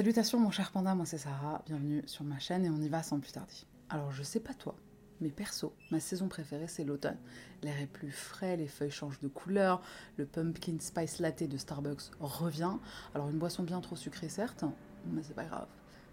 Salutations 0.00 0.40
mon 0.40 0.50
cher 0.50 0.70
panda, 0.70 0.94
moi 0.94 1.04
c'est 1.04 1.18
Sarah, 1.18 1.60
bienvenue 1.66 2.02
sur 2.06 2.24
ma 2.24 2.38
chaîne 2.38 2.64
et 2.64 2.70
on 2.70 2.80
y 2.80 2.88
va 2.88 3.02
sans 3.02 3.20
plus 3.20 3.32
tarder. 3.32 3.52
Alors 3.90 4.10
je 4.12 4.22
sais 4.22 4.40
pas 4.40 4.54
toi, 4.54 4.74
mais 5.20 5.28
perso, 5.28 5.74
ma 5.90 6.00
saison 6.00 6.26
préférée 6.26 6.68
c'est 6.68 6.84
l'automne. 6.84 7.18
L'air 7.62 7.78
est 7.78 7.86
plus 7.86 8.10
frais, 8.10 8.56
les 8.56 8.66
feuilles 8.66 8.90
changent 8.90 9.20
de 9.20 9.28
couleur, 9.28 9.82
le 10.16 10.24
pumpkin 10.24 10.78
spice 10.80 11.18
latte 11.18 11.42
de 11.42 11.58
Starbucks 11.58 12.12
revient. 12.18 12.78
Alors 13.14 13.28
une 13.28 13.36
boisson 13.36 13.62
bien 13.62 13.82
trop 13.82 13.94
sucrée 13.94 14.30
certes, 14.30 14.64
mais 15.04 15.22
c'est 15.22 15.34
pas 15.34 15.44
grave. 15.44 15.68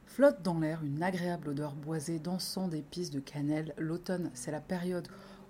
Flotte 0.05 0.41
dans 0.41 0.59
l'air 0.59 0.83
une 0.83 1.01
agréable 1.01 1.47
odeur 1.47 1.73
boisée 1.73 2.19
dansant 2.19 2.67
d'épices 2.67 3.09
de 3.09 3.21
cannelle. 3.21 3.73
L'automne, 3.77 4.31
c'est 4.33 4.51
la 4.51 4.59
période 4.59 5.07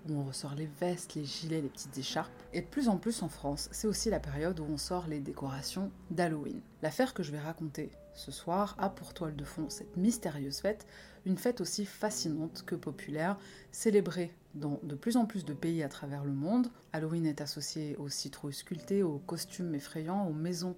où 0.09 0.19
on 0.19 0.23
ressort 0.23 0.55
les 0.55 0.69
vestes, 0.79 1.15
les 1.15 1.25
gilets, 1.25 1.61
les 1.61 1.69
petites 1.69 1.97
écharpes. 1.97 2.31
Et 2.53 2.61
de 2.61 2.65
plus 2.65 2.89
en 2.89 2.97
plus 2.97 3.21
en 3.23 3.29
France, 3.29 3.69
c'est 3.71 3.87
aussi 3.87 4.09
la 4.09 4.19
période 4.19 4.59
où 4.59 4.65
on 4.69 4.77
sort 4.77 5.07
les 5.07 5.19
décorations 5.19 5.91
d'Halloween. 6.11 6.61
L'affaire 6.81 7.13
que 7.13 7.23
je 7.23 7.31
vais 7.31 7.39
raconter 7.39 7.91
ce 8.13 8.31
soir 8.31 8.75
a 8.79 8.89
pour 8.89 9.13
toile 9.13 9.35
de 9.35 9.43
fond 9.43 9.69
cette 9.69 9.95
mystérieuse 9.95 10.59
fête, 10.59 10.85
une 11.25 11.37
fête 11.37 11.61
aussi 11.61 11.85
fascinante 11.85 12.63
que 12.65 12.75
populaire, 12.75 13.37
célébrée 13.71 14.33
dans 14.55 14.79
de 14.83 14.95
plus 14.95 15.17
en 15.17 15.25
plus 15.25 15.45
de 15.45 15.53
pays 15.53 15.83
à 15.83 15.89
travers 15.89 16.23
le 16.23 16.33
monde. 16.33 16.69
Halloween 16.93 17.25
est 17.25 17.41
associé 17.41 17.95
aux 17.97 18.09
citrouilles 18.09 18.53
sculptées, 18.53 19.03
aux 19.03 19.19
costumes 19.19 19.75
effrayants, 19.75 20.27
aux 20.27 20.33
maisons 20.33 20.75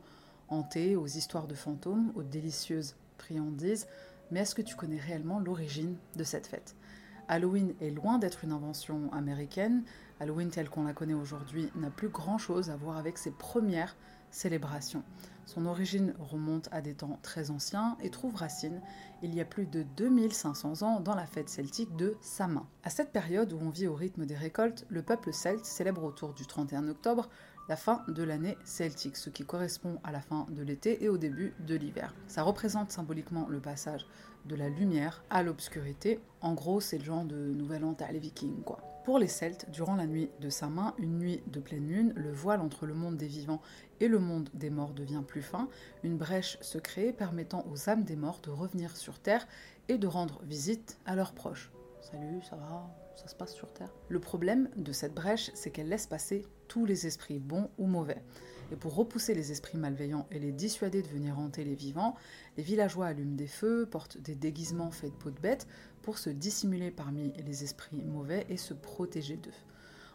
hantées, 0.49 0.95
aux 0.95 1.07
histoires 1.07 1.47
de 1.47 1.55
fantômes, 1.55 2.11
aux 2.15 2.23
délicieuses 2.23 2.95
friandises. 3.17 3.87
Mais 4.31 4.41
est-ce 4.41 4.55
que 4.55 4.61
tu 4.61 4.75
connais 4.75 4.99
réellement 4.99 5.39
l'origine 5.39 5.95
de 6.15 6.23
cette 6.23 6.47
fête? 6.47 6.75
Halloween 7.29 7.75
est 7.79 7.91
loin 7.91 8.17
d'être 8.17 8.43
une 8.43 8.51
invention 8.51 9.13
américaine. 9.13 9.83
Halloween 10.19 10.49
telle 10.49 10.67
qu'on 10.67 10.83
la 10.83 10.93
connaît 10.93 11.13
aujourd'hui 11.13 11.69
n'a 11.75 11.91
plus 11.91 12.09
grand-chose 12.09 12.71
à 12.71 12.75
voir 12.75 12.97
avec 12.97 13.19
ses 13.19 13.29
premières 13.29 13.95
célébrations. 14.31 15.03
Son 15.45 15.67
origine 15.67 16.13
remonte 16.19 16.69
à 16.71 16.81
des 16.81 16.95
temps 16.95 17.19
très 17.21 17.51
anciens 17.51 17.97
et 18.01 18.09
trouve 18.09 18.35
racine 18.35 18.81
il 19.21 19.33
y 19.33 19.41
a 19.41 19.45
plus 19.45 19.67
de 19.67 19.83
2500 19.95 20.81
ans 20.81 20.99
dans 20.99 21.15
la 21.15 21.27
fête 21.27 21.49
celtique 21.49 21.95
de 21.95 22.17
Samin. 22.21 22.67
À 22.83 22.89
cette 22.89 23.11
période 23.11 23.53
où 23.53 23.59
on 23.61 23.69
vit 23.69 23.87
au 23.87 23.95
rythme 23.95 24.25
des 24.25 24.35
récoltes, 24.35 24.85
le 24.89 25.03
peuple 25.03 25.31
celte 25.31 25.65
célèbre 25.65 26.03
autour 26.03 26.33
du 26.33 26.47
31 26.47 26.87
octobre 26.87 27.29
la 27.69 27.75
fin 27.75 28.03
de 28.07 28.23
l'année 28.23 28.57
celtique, 28.65 29.15
ce 29.15 29.29
qui 29.29 29.45
correspond 29.45 29.99
à 30.03 30.11
la 30.11 30.21
fin 30.21 30.47
de 30.49 30.63
l'été 30.63 31.03
et 31.03 31.07
au 31.07 31.19
début 31.19 31.53
de 31.59 31.75
l'hiver. 31.75 32.15
Ça 32.27 32.41
représente 32.41 32.91
symboliquement 32.91 33.47
le 33.47 33.59
passage 33.59 34.07
de 34.45 34.55
la 34.55 34.69
lumière 34.69 35.23
à 35.29 35.43
l'obscurité. 35.43 36.19
En 36.41 36.55
gros, 36.55 36.81
c'est 36.81 36.97
le 36.97 37.03
genre 37.05 37.25
de 37.25 37.35
nouvel 37.35 37.83
an 37.83 37.95
les 38.11 38.19
vikings, 38.19 38.63
quoi. 38.63 38.81
Pour 39.05 39.19
les 39.19 39.27
Celtes, 39.27 39.69
durant 39.69 39.95
la 39.95 40.07
nuit 40.07 40.29
de 40.39 40.49
sa 40.49 40.67
main, 40.67 40.93
une 40.97 41.17
nuit 41.19 41.41
de 41.47 41.59
pleine 41.59 41.87
lune, 41.87 42.13
le 42.15 42.31
voile 42.31 42.59
entre 42.59 42.85
le 42.85 42.93
monde 42.93 43.17
des 43.17 43.27
vivants 43.27 43.61
et 43.99 44.07
le 44.07 44.19
monde 44.19 44.49
des 44.53 44.69
morts 44.69 44.93
devient 44.93 45.23
plus 45.25 45.41
fin, 45.41 45.67
une 46.03 46.17
brèche 46.17 46.57
se 46.61 46.79
crée 46.79 47.13
permettant 47.13 47.65
aux 47.71 47.89
âmes 47.89 48.03
des 48.03 48.15
morts 48.15 48.39
de 48.43 48.49
revenir 48.49 48.97
sur 48.97 49.19
Terre 49.19 49.47
et 49.87 49.97
de 49.97 50.07
rendre 50.07 50.41
visite 50.43 50.97
à 51.05 51.15
leurs 51.15 51.33
proches. 51.33 51.71
Salut, 52.01 52.41
ça 52.41 52.55
va? 52.55 52.89
Ça 53.15 53.27
se 53.27 53.35
passe 53.35 53.53
sur 53.53 53.71
Terre? 53.73 53.93
Le 54.09 54.19
problème 54.19 54.69
de 54.75 54.91
cette 54.91 55.13
brèche, 55.13 55.51
c'est 55.53 55.69
qu'elle 55.69 55.89
laisse 55.89 56.07
passer 56.07 56.45
tous 56.69 56.85
les 56.85 57.05
esprits 57.05 57.39
bons 57.39 57.69
ou 57.77 57.85
mauvais. 57.85 58.23
Et 58.71 58.77
pour 58.77 58.95
repousser 58.95 59.33
les 59.33 59.51
esprits 59.51 59.77
malveillants 59.77 60.27
et 60.31 60.39
les 60.39 60.53
dissuader 60.53 61.01
de 61.01 61.07
venir 61.07 61.37
hanter 61.37 61.65
les 61.65 61.75
vivants, 61.75 62.15
les 62.55 62.63
villageois 62.63 63.07
allument 63.07 63.35
des 63.35 63.47
feux, 63.47 63.85
portent 63.85 64.17
des 64.19 64.35
déguisements 64.35 64.91
faits 64.91 65.11
de 65.11 65.17
peau 65.17 65.31
de 65.31 65.39
bête 65.39 65.67
pour 66.01 66.17
se 66.17 66.29
dissimuler 66.29 66.91
parmi 66.91 67.33
les 67.45 67.63
esprits 67.63 68.01
mauvais 68.01 68.45
et 68.47 68.57
se 68.57 68.73
protéger 68.73 69.35
d'eux. 69.35 69.51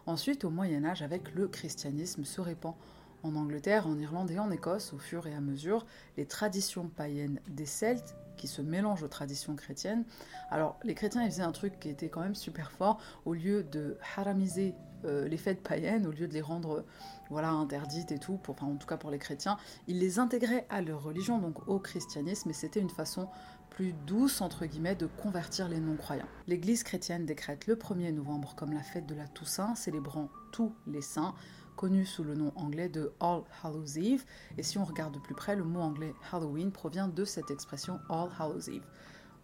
Ensuite, 0.07 0.45
au 0.45 0.51
Moyen 0.51 0.85
Âge, 0.85 1.03
avec 1.03 1.35
le 1.35 1.49
christianisme, 1.49 2.25
se 2.25 2.41
répand 2.41 2.75
en 3.23 3.35
Angleterre, 3.35 3.87
en 3.87 3.99
Irlande 3.99 4.31
et 4.31 4.39
en 4.39 4.51
Écosse, 4.51 4.93
au 4.93 4.99
fur 4.99 5.27
et 5.27 5.35
à 5.35 5.41
mesure, 5.41 5.85
les 6.17 6.27
traditions 6.27 6.89
païennes 6.89 7.41
des 7.49 7.67
Celtes 7.67 8.15
se 8.49 8.63
mélangent 8.63 9.03
aux 9.03 9.09
traditions 9.09 9.55
chrétiennes. 9.57 10.05
Alors, 10.51 10.79
les 10.85 10.95
chrétiens, 10.95 11.23
ils 11.23 11.31
faisaient 11.31 11.43
un 11.43 11.53
truc 11.53 11.79
qui 11.81 11.89
était 11.89 12.09
quand 12.09 12.21
même 12.21 12.35
super 12.35 12.73
fort. 12.73 13.01
Au 13.25 13.35
lieu 13.35 13.63
de 13.63 13.99
haramiser 14.17 14.75
euh, 15.05 15.29
les 15.29 15.37
fêtes 15.37 15.63
païennes, 15.63 16.07
au 16.07 16.11
lieu 16.11 16.27
de 16.27 16.33
les 16.33 16.41
rendre 16.41 16.85
voilà, 17.31 17.51
interdites 17.51 18.13
et 18.13 18.19
tout, 18.19 18.41
enfin, 18.49 18.67
en 18.67 18.77
tout 18.77 18.87
cas 18.87 18.97
pour 18.97 19.11
les 19.11 19.19
chrétiens, 19.19 19.59
ils 19.87 19.99
les 19.99 20.19
intégraient 20.19 20.67
à 20.71 20.81
leur 20.81 21.03
religion, 21.03 21.39
donc 21.39 21.69
au 21.69 21.79
christianisme, 21.79 22.51
et 22.51 22.55
c'était 22.55 22.81
une 22.81 22.91
façon 22.91 23.29
plus 23.71 23.93
douce, 24.07 24.41
entre 24.41 24.67
guillemets, 24.67 24.95
de 24.95 25.07
convertir 25.07 25.69
les 25.69 25.81
non-croyants. 25.81 26.29
L'Église 26.47 26.85
chrétienne 26.85 27.27
décrète 27.27 27.67
le 27.67 27.75
1er 27.75 28.13
novembre 28.13 28.55
comme 28.55 28.73
la 28.73 28.83
fête 28.83 29.07
de 29.07 29.15
la 29.15 29.27
Toussaint, 29.27 29.75
célébrant 29.75 30.31
tous 30.53 30.73
les 30.87 31.03
saints, 31.03 31.35
connu 31.77 32.07
sous 32.07 32.25
le 32.25 32.35
nom 32.35 32.53
anglais 32.57 32.89
de 32.89 33.13
All 33.21 33.43
Hallows 33.63 33.99
Eve, 33.99 34.25
et 34.59 34.63
si 34.63 34.79
on 34.79 34.85
regarde 34.85 35.15
de 35.15 35.19
plus 35.19 35.35
près, 35.35 35.57
le 35.57 35.65
mot 35.65 35.81
anglais 35.81 36.15
Halloween 36.33 36.71
provient 36.71 37.09
de 37.09 37.25
cette 37.25 37.51
expression 37.51 38.01
All 38.09 38.29
Hallows 38.39 38.71
Eve. 38.71 38.85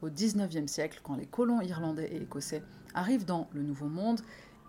Au 0.03 0.09
19e 0.09 0.67
siècle, 0.67 1.01
quand 1.03 1.17
les 1.17 1.27
colons 1.27 1.61
irlandais 1.61 2.11
et 2.13 2.23
écossais 2.23 2.63
arrivent 2.95 3.27
dans 3.27 3.49
le 3.53 3.63
Nouveau 3.63 3.89
Monde, 3.89 4.21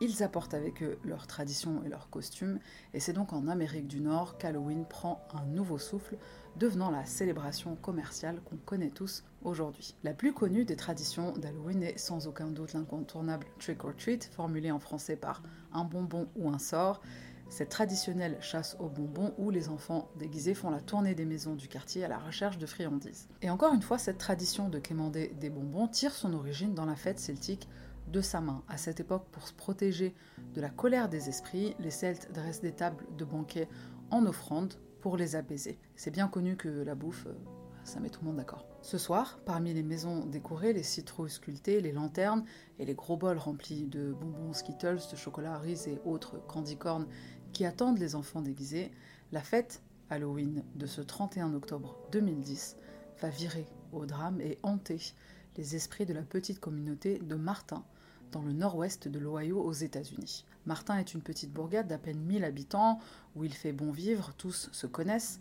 ils 0.01 0.23
apportent 0.23 0.55
avec 0.55 0.81
eux 0.81 0.97
leurs 1.05 1.27
traditions 1.27 1.83
et 1.85 1.89
leurs 1.89 2.09
costumes, 2.09 2.59
et 2.95 3.00
c'est 3.00 3.13
donc 3.13 3.33
en 3.33 3.47
Amérique 3.47 3.88
du 3.88 4.01
Nord 4.01 4.39
qu'Halloween 4.39 4.83
prend 4.83 5.23
un 5.31 5.45
nouveau 5.45 5.77
souffle, 5.77 6.17
devenant 6.57 6.89
la 6.89 7.05
célébration 7.05 7.75
commerciale 7.75 8.41
qu'on 8.41 8.57
connaît 8.57 8.89
tous 8.89 9.23
aujourd'hui. 9.44 9.95
La 10.03 10.13
plus 10.13 10.33
connue 10.33 10.66
des 10.66 10.75
traditions 10.75 11.33
d'Halloween 11.38 11.83
est 11.83 12.00
sans 12.00 12.27
aucun 12.27 12.47
doute 12.47 12.73
l'incontournable 12.73 13.45
trick 13.59 13.85
or 13.85 13.95
treat, 13.95 14.25
formulé 14.33 14.71
en 14.71 14.79
français 14.79 15.16
par 15.16 15.44
un 15.71 15.83
bonbon 15.83 16.27
ou 16.35 16.50
un 16.50 16.59
sort, 16.59 17.00
cette 17.51 17.67
traditionnelle 17.67 18.38
chasse 18.39 18.78
aux 18.79 18.88
bonbons 18.88 19.34
où 19.38 19.50
les 19.50 19.67
enfants 19.67 20.09
déguisés 20.17 20.53
font 20.53 20.69
la 20.69 20.79
tournée 20.79 21.16
des 21.16 21.25
maisons 21.25 21.53
du 21.53 21.67
quartier 21.67 22.06
à 22.06 22.07
la 22.07 22.17
recherche 22.17 22.57
de 22.57 22.66
friandises. 22.66 23.28
Et 23.41 23.50
encore 23.50 23.73
une 23.73 23.81
fois, 23.81 23.97
cette 23.97 24.17
tradition 24.17 24.69
de 24.69 24.79
quémander 24.79 25.35
des 25.38 25.50
bonbons 25.50 25.89
tire 25.89 26.13
son 26.13 26.34
origine 26.34 26.73
dans 26.73 26.85
la 26.85 26.95
fête 26.95 27.19
celtique 27.19 27.67
de 28.07 28.22
sa 28.22 28.39
main. 28.39 28.63
À 28.69 28.78
cette 28.78 29.01
époque, 29.01 29.25
pour 29.34 29.45
se 29.50 29.53
protéger 29.53 30.16
de 30.53 30.62
la 30.62 30.69
colère 30.69 31.09
des 31.09 31.28
esprits, 31.28 31.75
les 31.79 31.91
Celtes 31.91 32.31
dressent 32.31 32.62
des 32.62 32.72
tables 32.72 33.06
de 33.17 33.25
banquet 33.25 33.68
en 34.12 34.25
offrande 34.25 34.75
pour 35.01 35.18
les 35.18 35.35
apaiser. 35.35 35.78
C'est 35.97 36.12
bien 36.12 36.29
connu 36.29 36.56
que 36.56 36.69
la 36.69 36.95
bouffe, 36.95 37.25
euh, 37.28 37.33
ça 37.83 38.00
met 38.00 38.09
tout 38.09 38.22
le 38.22 38.28
monde 38.28 38.38
d'accord. 38.38 38.66
Ce 38.81 38.97
soir, 38.97 39.39
parmi 39.45 39.73
les 39.73 39.83
maisons 39.83 40.25
décorées, 40.25 40.73
les 40.73 40.83
citrouilles 40.83 41.29
sculptées, 41.29 41.81
les 41.81 41.91
lanternes 41.91 42.44
et 42.79 42.85
les 42.85 42.95
gros 42.95 43.16
bols 43.16 43.38
remplis 43.38 43.85
de 43.85 44.12
bonbons 44.12 44.53
Skittles, 44.53 45.00
de 45.12 45.16
chocolat 45.16 45.57
Reese 45.57 45.88
et 45.88 46.00
autres 46.03 46.39
candy 46.47 46.78
corn 46.78 47.07
qui 47.53 47.66
attendent 47.66 48.00
les 48.00 48.16
enfants 48.16 48.41
déguisés, 48.41 48.91
la 49.31 49.41
fête 49.41 49.81
Halloween 50.09 50.63
de 50.75 50.85
ce 50.85 51.01
31 51.01 51.53
octobre 51.53 51.97
2010 52.12 52.78
va 53.22 53.29
virer 53.29 53.66
au 53.94 54.06
drame 54.06 54.41
et 54.41 54.57
hanter 54.63 55.00
les 55.57 55.75
esprits 55.75 56.06
de 56.06 56.13
la 56.13 56.22
petite 56.22 56.59
communauté 56.59 57.19
de 57.19 57.35
Martin, 57.35 57.84
dans 58.31 58.41
le 58.41 58.53
nord-ouest 58.53 59.07
de 59.07 59.19
l'Ohio 59.19 59.62
aux 59.62 59.73
États-Unis. 59.73 60.45
Martin 60.66 60.97
est 60.97 61.13
une 61.13 61.22
petite 61.22 61.51
bourgade 61.51 61.88
d'à 61.88 61.97
peine 61.97 62.19
1000 62.19 62.44
habitants 62.44 63.00
où 63.35 63.44
il 63.44 63.53
fait 63.53 63.73
bon 63.73 63.91
vivre, 63.91 64.33
tous 64.38 64.69
se 64.72 64.88
connaissent. 64.88 65.39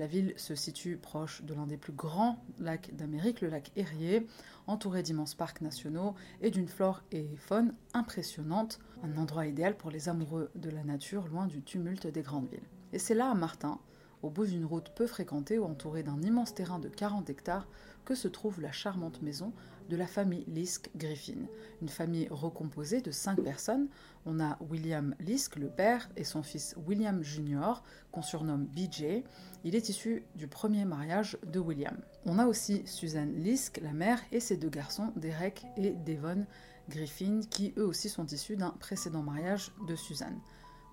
La 0.00 0.06
ville 0.06 0.32
se 0.38 0.54
situe 0.54 0.96
proche 0.96 1.42
de 1.42 1.52
l'un 1.52 1.66
des 1.66 1.76
plus 1.76 1.92
grands 1.92 2.42
lacs 2.58 2.96
d'Amérique, 2.96 3.42
le 3.42 3.50
lac 3.50 3.70
Erie, 3.76 4.26
entouré 4.66 5.02
d'immenses 5.02 5.34
parcs 5.34 5.60
nationaux 5.60 6.14
et 6.40 6.50
d'une 6.50 6.68
flore 6.68 7.02
et 7.12 7.28
faune 7.36 7.74
impressionnante, 7.92 8.78
un 9.02 9.18
endroit 9.18 9.46
idéal 9.46 9.76
pour 9.76 9.90
les 9.90 10.08
amoureux 10.08 10.50
de 10.54 10.70
la 10.70 10.84
nature 10.84 11.28
loin 11.28 11.46
du 11.46 11.60
tumulte 11.60 12.06
des 12.06 12.22
grandes 12.22 12.48
villes. 12.48 12.66
Et 12.94 12.98
c'est 12.98 13.14
là, 13.14 13.30
à 13.30 13.34
Martin, 13.34 13.78
au 14.22 14.30
bout 14.30 14.46
d'une 14.46 14.64
route 14.64 14.90
peu 14.96 15.06
fréquentée 15.06 15.58
ou 15.58 15.64
entourée 15.64 16.02
d'un 16.02 16.22
immense 16.22 16.54
terrain 16.54 16.78
de 16.78 16.88
40 16.88 17.28
hectares, 17.28 17.68
que 18.06 18.14
se 18.14 18.28
trouve 18.28 18.62
la 18.62 18.72
charmante 18.72 19.20
maison 19.20 19.52
de 19.90 19.96
la 19.96 20.06
famille 20.06 20.44
Lisk 20.46 20.88
Griffin. 20.96 21.46
Une 21.82 21.88
famille 21.88 22.28
recomposée 22.30 23.00
de 23.00 23.10
cinq 23.10 23.42
personnes. 23.42 23.88
On 24.24 24.38
a 24.38 24.56
William 24.70 25.16
Lisk, 25.18 25.56
le 25.56 25.68
père, 25.68 26.08
et 26.16 26.22
son 26.22 26.44
fils 26.44 26.76
William 26.86 27.22
Jr., 27.22 27.82
qu'on 28.12 28.22
surnomme 28.22 28.66
BJ. 28.66 29.24
Il 29.64 29.74
est 29.74 29.88
issu 29.88 30.22
du 30.36 30.46
premier 30.46 30.84
mariage 30.84 31.36
de 31.44 31.58
William. 31.58 31.96
On 32.24 32.38
a 32.38 32.46
aussi 32.46 32.82
Suzanne 32.86 33.34
Lisk, 33.34 33.80
la 33.82 33.92
mère, 33.92 34.20
et 34.30 34.38
ses 34.38 34.56
deux 34.56 34.70
garçons, 34.70 35.12
Derek 35.16 35.66
et 35.76 35.90
Devon 35.90 36.46
Griffin, 36.88 37.40
qui 37.50 37.74
eux 37.76 37.84
aussi 37.84 38.08
sont 38.08 38.26
issus 38.26 38.56
d'un 38.56 38.70
précédent 38.70 39.22
mariage 39.22 39.72
de 39.88 39.96
Suzanne. 39.96 40.38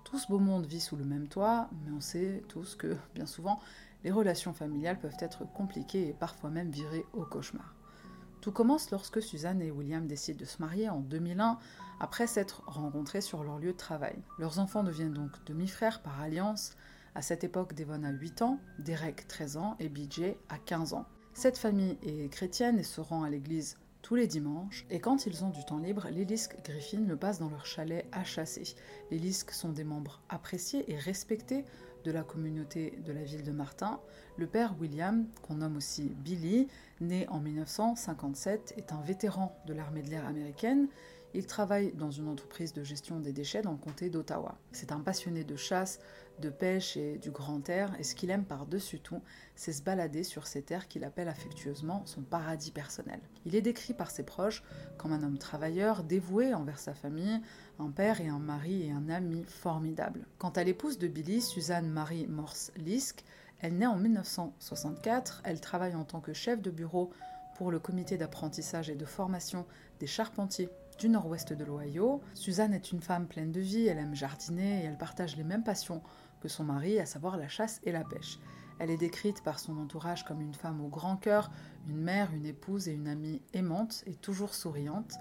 Tout 0.04 0.18
ce 0.18 0.26
beau 0.26 0.40
monde 0.40 0.66
vit 0.66 0.80
sous 0.80 0.96
le 0.96 1.04
même 1.04 1.28
toit, 1.28 1.70
mais 1.84 1.92
on 1.96 2.00
sait 2.00 2.42
tous 2.48 2.74
que, 2.74 2.96
bien 3.14 3.26
souvent, 3.26 3.60
les 4.02 4.10
relations 4.10 4.54
familiales 4.54 4.98
peuvent 4.98 5.16
être 5.20 5.44
compliquées 5.52 6.08
et 6.08 6.14
parfois 6.14 6.50
même 6.50 6.70
virer 6.70 7.04
au 7.12 7.24
cauchemar. 7.24 7.74
Tout 8.40 8.52
commence 8.52 8.90
lorsque 8.90 9.20
Suzanne 9.20 9.60
et 9.62 9.70
William 9.70 10.06
décident 10.06 10.38
de 10.38 10.44
se 10.44 10.60
marier 10.60 10.88
en 10.88 11.00
2001 11.00 11.58
après 12.00 12.26
s'être 12.26 12.62
rencontrés 12.66 13.20
sur 13.20 13.42
leur 13.42 13.58
lieu 13.58 13.72
de 13.72 13.76
travail. 13.76 14.16
Leurs 14.38 14.58
enfants 14.58 14.84
deviennent 14.84 15.12
donc 15.12 15.32
demi-frères 15.46 16.00
par 16.02 16.20
alliance. 16.20 16.76
À 17.14 17.22
cette 17.22 17.42
époque, 17.42 17.74
Devon 17.74 18.04
a 18.04 18.10
8 18.10 18.42
ans, 18.42 18.60
Derek 18.78 19.26
13 19.26 19.56
ans 19.56 19.76
et 19.80 19.88
BJ 19.88 20.36
a 20.48 20.58
15 20.58 20.92
ans. 20.92 21.06
Cette 21.34 21.58
famille 21.58 21.98
est 22.02 22.32
chrétienne 22.32 22.78
et 22.78 22.84
se 22.84 23.00
rend 23.00 23.24
à 23.24 23.30
l'église 23.30 23.76
tous 24.02 24.14
les 24.14 24.26
dimanches, 24.26 24.86
et 24.90 25.00
quand 25.00 25.26
ils 25.26 25.44
ont 25.44 25.50
du 25.50 25.64
temps 25.64 25.78
libre, 25.78 26.06
les 26.10 26.24
Griffin 26.24 27.04
le 27.06 27.16
passent 27.16 27.40
dans 27.40 27.50
leur 27.50 27.66
chalet 27.66 28.06
à 28.12 28.24
chasser. 28.24 28.74
Les 29.10 29.32
sont 29.32 29.70
des 29.70 29.84
membres 29.84 30.22
appréciés 30.28 30.90
et 30.90 30.96
respectés 30.96 31.64
de 32.08 32.12
la 32.12 32.22
communauté 32.22 32.98
de 33.04 33.12
la 33.12 33.22
ville 33.22 33.42
de 33.42 33.52
Martin, 33.52 34.00
le 34.38 34.46
père 34.46 34.74
William, 34.80 35.26
qu'on 35.42 35.56
nomme 35.56 35.76
aussi 35.76 36.16
Billy, 36.24 36.66
né 37.02 37.28
en 37.28 37.38
1957, 37.38 38.72
est 38.78 38.92
un 38.94 39.02
vétéran 39.02 39.54
de 39.66 39.74
l'armée 39.74 40.00
de 40.00 40.08
l'air 40.08 40.26
américaine. 40.26 40.88
Il 41.34 41.44
travaille 41.44 41.92
dans 41.92 42.10
une 42.10 42.28
entreprise 42.28 42.72
de 42.72 42.82
gestion 42.82 43.20
des 43.20 43.34
déchets 43.34 43.60
dans 43.60 43.72
le 43.72 43.76
comté 43.76 44.08
d'Ottawa. 44.08 44.56
C'est 44.72 44.90
un 44.90 45.00
passionné 45.00 45.44
de 45.44 45.54
chasse, 45.54 46.00
de 46.40 46.50
pêche 46.50 46.96
et 46.96 47.18
du 47.18 47.30
grand 47.30 47.68
air, 47.68 47.94
et 47.98 48.02
ce 48.02 48.14
qu'il 48.14 48.30
aime 48.30 48.44
par-dessus 48.44 49.00
tout, 49.00 49.22
c'est 49.54 49.72
se 49.72 49.82
balader 49.82 50.24
sur 50.24 50.46
ces 50.46 50.62
terres 50.62 50.88
qu'il 50.88 51.04
appelle 51.04 51.28
affectueusement 51.28 52.02
son 52.06 52.22
paradis 52.22 52.70
personnel. 52.70 53.20
Il 53.44 53.54
est 53.54 53.62
décrit 53.62 53.94
par 53.94 54.10
ses 54.10 54.22
proches 54.22 54.62
comme 54.96 55.12
un 55.12 55.22
homme 55.22 55.38
travailleur, 55.38 56.04
dévoué 56.04 56.54
envers 56.54 56.78
sa 56.78 56.94
famille, 56.94 57.40
un 57.78 57.90
père 57.90 58.20
et 58.20 58.28
un 58.28 58.38
mari 58.38 58.86
et 58.86 58.92
un 58.92 59.08
ami 59.08 59.44
formidable. 59.46 60.26
Quant 60.38 60.50
à 60.50 60.64
l'épouse 60.64 60.98
de 60.98 61.08
Billy, 61.08 61.40
Suzanne 61.40 61.88
Marie 61.88 62.26
Morse 62.26 62.72
Lisk, 62.76 63.24
elle 63.60 63.76
naît 63.76 63.86
en 63.86 63.96
1964, 63.96 65.42
elle 65.44 65.60
travaille 65.60 65.96
en 65.96 66.04
tant 66.04 66.20
que 66.20 66.32
chef 66.32 66.62
de 66.62 66.70
bureau 66.70 67.10
pour 67.56 67.72
le 67.72 67.80
comité 67.80 68.16
d'apprentissage 68.16 68.88
et 68.88 68.94
de 68.94 69.04
formation 69.04 69.66
des 69.98 70.06
charpentiers 70.06 70.68
du 70.98 71.08
nord-ouest 71.08 71.52
de 71.52 71.64
l'Ohio. 71.64 72.20
Suzanne 72.34 72.74
est 72.74 72.92
une 72.92 73.00
femme 73.00 73.26
pleine 73.26 73.52
de 73.52 73.60
vie, 73.60 73.86
elle 73.86 73.98
aime 73.98 74.14
jardiner 74.14 74.82
et 74.82 74.84
elle 74.84 74.96
partage 74.96 75.36
les 75.36 75.44
mêmes 75.44 75.64
passions 75.64 76.02
que 76.40 76.48
son 76.48 76.64
mari, 76.64 76.98
à 76.98 77.06
savoir 77.06 77.36
la 77.36 77.48
chasse 77.48 77.80
et 77.84 77.92
la 77.92 78.04
pêche. 78.04 78.38
Elle 78.78 78.90
est 78.90 78.96
décrite 78.96 79.42
par 79.42 79.58
son 79.58 79.76
entourage 79.78 80.24
comme 80.24 80.40
une 80.40 80.54
femme 80.54 80.80
au 80.80 80.88
grand 80.88 81.16
cœur, 81.16 81.50
une 81.88 82.00
mère, 82.00 82.32
une 82.32 82.46
épouse 82.46 82.88
et 82.88 82.92
une 82.92 83.08
amie 83.08 83.42
aimante 83.52 84.04
et 84.06 84.14
toujours 84.14 84.54
souriante. 84.54 85.14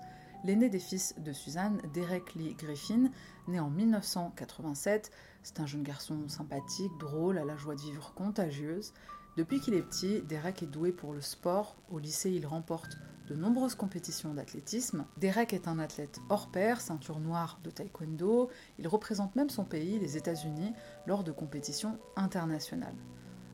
L'aîné 0.43 0.69
des 0.69 0.79
fils 0.79 1.15
de 1.17 1.33
Suzanne, 1.33 1.81
Derek 1.93 2.35
Lee 2.35 2.55
Griffin, 2.55 3.09
né 3.47 3.59
en 3.59 3.69
1987, 3.69 5.11
c'est 5.41 5.59
un 5.59 5.65
jeune 5.65 5.83
garçon 5.83 6.27
sympathique, 6.27 6.91
drôle, 6.99 7.37
à 7.37 7.45
la 7.45 7.57
joie 7.57 7.75
de 7.75 7.81
vivre 7.81 8.13
contagieuse. 8.13 8.93
Depuis 9.37 9.59
qu'il 9.59 9.73
est 9.73 9.81
petit, 9.81 10.21
Derek 10.21 10.63
est 10.63 10.67
doué 10.67 10.91
pour 10.91 11.13
le 11.13 11.21
sport. 11.21 11.75
Au 11.89 11.99
lycée, 11.99 12.31
il 12.31 12.45
remporte 12.45 12.97
de 13.27 13.35
nombreuses 13.35 13.75
compétitions 13.75 14.33
d'athlétisme. 14.33 15.05
Derek 15.17 15.53
est 15.53 15.67
un 15.67 15.79
athlète 15.79 16.19
hors 16.29 16.49
pair, 16.49 16.81
ceinture 16.81 17.19
noire 17.19 17.59
de 17.63 17.69
taekwondo. 17.69 18.49
Il 18.79 18.87
représente 18.87 19.35
même 19.35 19.49
son 19.49 19.65
pays, 19.65 19.99
les 19.99 20.17
États-Unis, 20.17 20.73
lors 21.05 21.23
de 21.23 21.31
compétitions 21.31 21.99
internationales. 22.15 22.95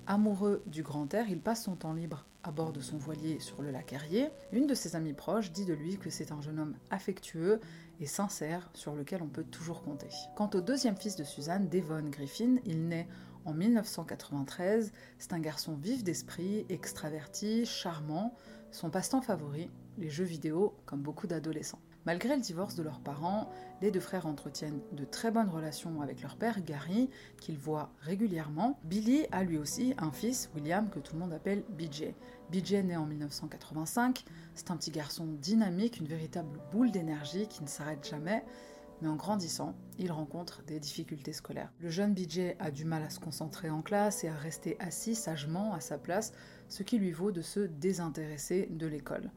Amoureux 0.05 0.63
du 0.67 0.83
grand 0.83 1.11
air, 1.13 1.27
il 1.29 1.39
passe 1.39 1.63
son 1.63 1.75
temps 1.75 1.93
libre 1.93 2.25
à 2.43 2.51
bord 2.51 2.73
de 2.73 2.81
son 2.81 2.97
voilier 2.97 3.39
sur 3.39 3.61
le 3.61 3.71
lac 3.71 3.93
Erie. 3.93 4.27
Une 4.51 4.67
de 4.67 4.75
ses 4.75 4.95
amies 4.95 5.13
proches 5.13 5.51
dit 5.51 5.65
de 5.65 5.73
lui 5.73 5.97
que 5.97 6.09
c'est 6.09 6.31
un 6.31 6.41
jeune 6.41 6.59
homme 6.59 6.75
affectueux 6.89 7.61
et 8.01 8.05
sincère 8.05 8.69
sur 8.73 8.95
lequel 8.95 9.21
on 9.23 9.27
peut 9.27 9.45
toujours 9.45 9.81
compter. 9.81 10.09
Quant 10.35 10.49
au 10.53 10.61
deuxième 10.61 10.97
fils 10.97 11.15
de 11.15 11.23
Suzanne, 11.23 11.69
Devon 11.69 12.03
Griffin, 12.09 12.57
il 12.65 12.87
naît 12.87 13.07
en 13.45 13.53
1993. 13.53 14.91
C'est 15.17 15.33
un 15.33 15.39
garçon 15.39 15.75
vif 15.75 16.03
d'esprit, 16.03 16.65
extraverti, 16.69 17.65
charmant. 17.65 18.35
Son 18.73 18.89
passe-temps 18.89 19.21
favori, 19.21 19.69
les 19.99 20.09
jeux 20.09 20.23
vidéo, 20.23 20.73
comme 20.87 21.03
beaucoup 21.03 21.27
d'adolescents. 21.27 21.79
Malgré 22.07 22.35
le 22.35 22.41
divorce 22.41 22.73
de 22.73 22.81
leurs 22.81 23.01
parents, 23.01 23.51
les 23.83 23.91
deux 23.91 23.99
frères 23.99 24.25
entretiennent 24.25 24.81
de 24.93 25.05
très 25.05 25.29
bonnes 25.29 25.47
relations 25.47 26.01
avec 26.01 26.23
leur 26.23 26.37
père, 26.37 26.59
Gary, 26.59 27.11
qu'ils 27.39 27.59
voient 27.59 27.91
régulièrement. 28.01 28.79
Billy 28.83 29.27
a 29.31 29.43
lui 29.43 29.59
aussi 29.59 29.93
un 29.99 30.11
fils, 30.11 30.49
William, 30.55 30.89
que 30.89 30.97
tout 30.97 31.13
le 31.13 31.19
monde 31.19 31.33
appelle 31.33 31.63
BJ. 31.77 32.15
BJ 32.51 32.73
né 32.83 32.97
en 32.97 33.05
1985, 33.05 34.25
c'est 34.55 34.71
un 34.71 34.75
petit 34.75 34.89
garçon 34.89 35.27
dynamique, 35.27 35.99
une 35.99 36.07
véritable 36.07 36.59
boule 36.71 36.89
d'énergie 36.89 37.47
qui 37.47 37.61
ne 37.61 37.67
s'arrête 37.67 38.09
jamais, 38.09 38.43
en 39.07 39.15
grandissant, 39.15 39.75
il 39.97 40.11
rencontre 40.11 40.63
des 40.63 40.79
difficultés 40.79 41.33
scolaires. 41.33 41.71
Le 41.79 41.89
jeune 41.89 42.13
BJ 42.13 42.55
a 42.59 42.71
du 42.71 42.85
mal 42.85 43.03
à 43.03 43.09
se 43.09 43.19
concentrer 43.19 43.69
en 43.69 43.81
classe 43.81 44.23
et 44.23 44.27
à 44.27 44.35
rester 44.35 44.75
assis 44.79 45.15
sagement 45.15 45.73
à 45.73 45.79
sa 45.79 45.97
place, 45.97 46.33
ce 46.69 46.83
qui 46.83 46.97
lui 46.97 47.11
vaut 47.11 47.31
de 47.31 47.41
se 47.41 47.61
désintéresser 47.61 48.67
de 48.71 48.87
l'école. 48.87 49.31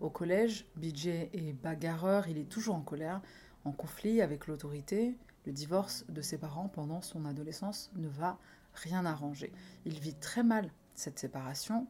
Au 0.00 0.10
collège, 0.10 0.66
BJ 0.76 1.06
est 1.06 1.52
bagarreur, 1.62 2.28
il 2.28 2.38
est 2.38 2.48
toujours 2.48 2.74
en 2.74 2.80
colère, 2.80 3.20
en 3.64 3.72
conflit 3.72 4.22
avec 4.22 4.46
l'autorité. 4.46 5.16
Le 5.46 5.52
divorce 5.52 6.04
de 6.08 6.22
ses 6.22 6.38
parents 6.38 6.68
pendant 6.68 7.00
son 7.00 7.24
adolescence 7.24 7.90
ne 7.96 8.08
va 8.08 8.38
rien 8.74 9.04
arranger. 9.04 9.52
Il 9.84 9.98
vit 9.98 10.14
très 10.14 10.42
mal 10.42 10.70
cette 10.94 11.18
séparation. 11.18 11.86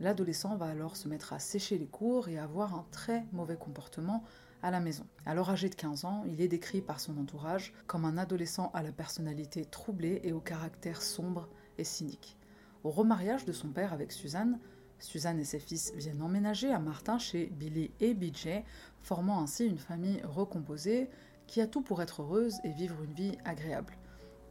L'adolescent 0.00 0.56
va 0.56 0.66
alors 0.66 0.96
se 0.96 1.08
mettre 1.08 1.32
à 1.32 1.38
sécher 1.38 1.76
les 1.76 1.86
cours 1.86 2.28
et 2.28 2.38
avoir 2.38 2.74
un 2.74 2.86
très 2.90 3.26
mauvais 3.32 3.56
comportement 3.56 4.24
à 4.62 4.70
la 4.70 4.80
maison. 4.80 5.06
Alors 5.26 5.50
âgé 5.50 5.68
de 5.68 5.74
15 5.74 6.04
ans, 6.04 6.24
il 6.26 6.40
est 6.40 6.48
décrit 6.48 6.80
par 6.80 7.00
son 7.00 7.16
entourage 7.18 7.72
comme 7.86 8.04
un 8.04 8.18
adolescent 8.18 8.70
à 8.74 8.82
la 8.82 8.92
personnalité 8.92 9.64
troublée 9.64 10.20
et 10.24 10.32
au 10.32 10.40
caractère 10.40 11.02
sombre 11.02 11.48
et 11.78 11.84
cynique. 11.84 12.36
Au 12.84 12.90
remariage 12.90 13.44
de 13.44 13.52
son 13.52 13.68
père 13.68 13.92
avec 13.92 14.12
Suzanne, 14.12 14.58
Suzanne 14.98 15.40
et 15.40 15.44
ses 15.44 15.58
fils 15.58 15.92
viennent 15.96 16.22
emménager 16.22 16.72
à 16.72 16.78
Martin 16.78 17.18
chez 17.18 17.46
Billy 17.46 17.90
et 18.00 18.14
BJ, 18.14 18.62
formant 19.02 19.42
ainsi 19.42 19.66
une 19.66 19.78
famille 19.78 20.20
recomposée 20.24 21.08
qui 21.46 21.60
a 21.60 21.66
tout 21.66 21.82
pour 21.82 22.02
être 22.02 22.22
heureuse 22.22 22.58
et 22.64 22.70
vivre 22.70 23.02
une 23.02 23.14
vie 23.14 23.36
agréable. 23.44 23.96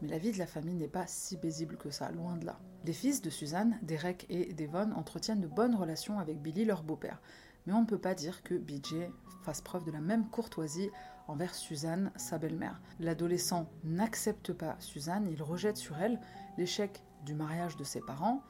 Mais 0.02 0.08
la 0.08 0.18
vie 0.18 0.32
de 0.32 0.38
la 0.38 0.48
famille 0.48 0.76
n'est 0.76 0.88
pas 0.88 1.08
si 1.08 1.38
paisible 1.38 1.78
que 1.78 1.90
ça, 1.90 2.12
loin 2.12 2.38
de 2.38 2.46
là. 2.46 2.60
Les 2.86 2.94
fils 2.94 3.22
de 3.22 3.30
Suzanne, 3.30 3.78
Derek 3.82 4.26
et 4.30 4.54
Devon, 4.54 4.92
entretiennent 4.94 5.42
de 5.42 5.48
bonnes 5.48 5.76
relations 5.76 6.20
avec 6.20 6.42
Billy, 6.42 6.66
leur 6.66 6.84
beau-père. 6.84 7.22
Mais 7.70 7.76
on 7.76 7.82
ne 7.82 7.86
peut 7.86 8.00
pas 8.00 8.16
dire 8.16 8.42
que 8.42 8.56
BJ 8.56 8.96
fasse 9.44 9.62
preuve 9.62 9.84
de 9.84 9.92
la 9.92 10.02
même 10.02 10.28
courtoisie 10.28 10.90
envers 11.28 11.54
Suzanne, 11.54 12.12
sa 12.16 12.40
belle-mère. 12.40 12.82
L'adolescent 13.00 13.70
n'accepte 13.84 14.54
pas 14.54 14.76
Suzanne, 14.80 15.28
il 15.30 15.44
rejette 15.44 15.78
sur 15.78 15.96
elle 16.00 16.20
l'échec 16.58 17.04
du 17.28 17.36
mariage 17.36 17.78
de 17.78 17.84
ses 17.84 18.02
parents, 18.02 18.42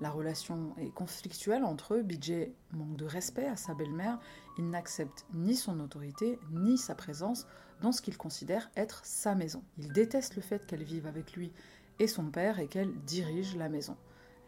la 0.00 0.10
relation 0.10 0.74
est 0.76 0.90
conflictuelle 0.90 1.62
entre 1.62 1.94
eux. 1.94 2.02
BJ 2.02 2.48
manque 2.72 2.96
de 2.96 3.04
respect 3.04 3.46
à 3.46 3.54
sa 3.54 3.74
belle-mère. 3.74 4.18
Il 4.58 4.68
n'accepte 4.68 5.24
ni 5.32 5.54
son 5.54 5.78
autorité, 5.78 6.40
ni 6.50 6.76
sa 6.76 6.96
présence 6.96 7.46
dans 7.80 7.92
ce 7.92 8.02
qu'il 8.02 8.18
considère 8.18 8.72
être 8.76 9.04
sa 9.04 9.36
maison. 9.36 9.62
Il 9.78 9.92
déteste 9.92 10.34
le 10.34 10.42
fait 10.42 10.66
qu'elle 10.66 10.82
vive 10.82 11.06
avec 11.06 11.34
lui 11.34 11.52
et 12.00 12.08
son 12.08 12.24
père 12.24 12.58
et 12.58 12.66
qu'elle 12.66 12.92
dirige 13.02 13.54
la 13.54 13.68
maison. 13.68 13.96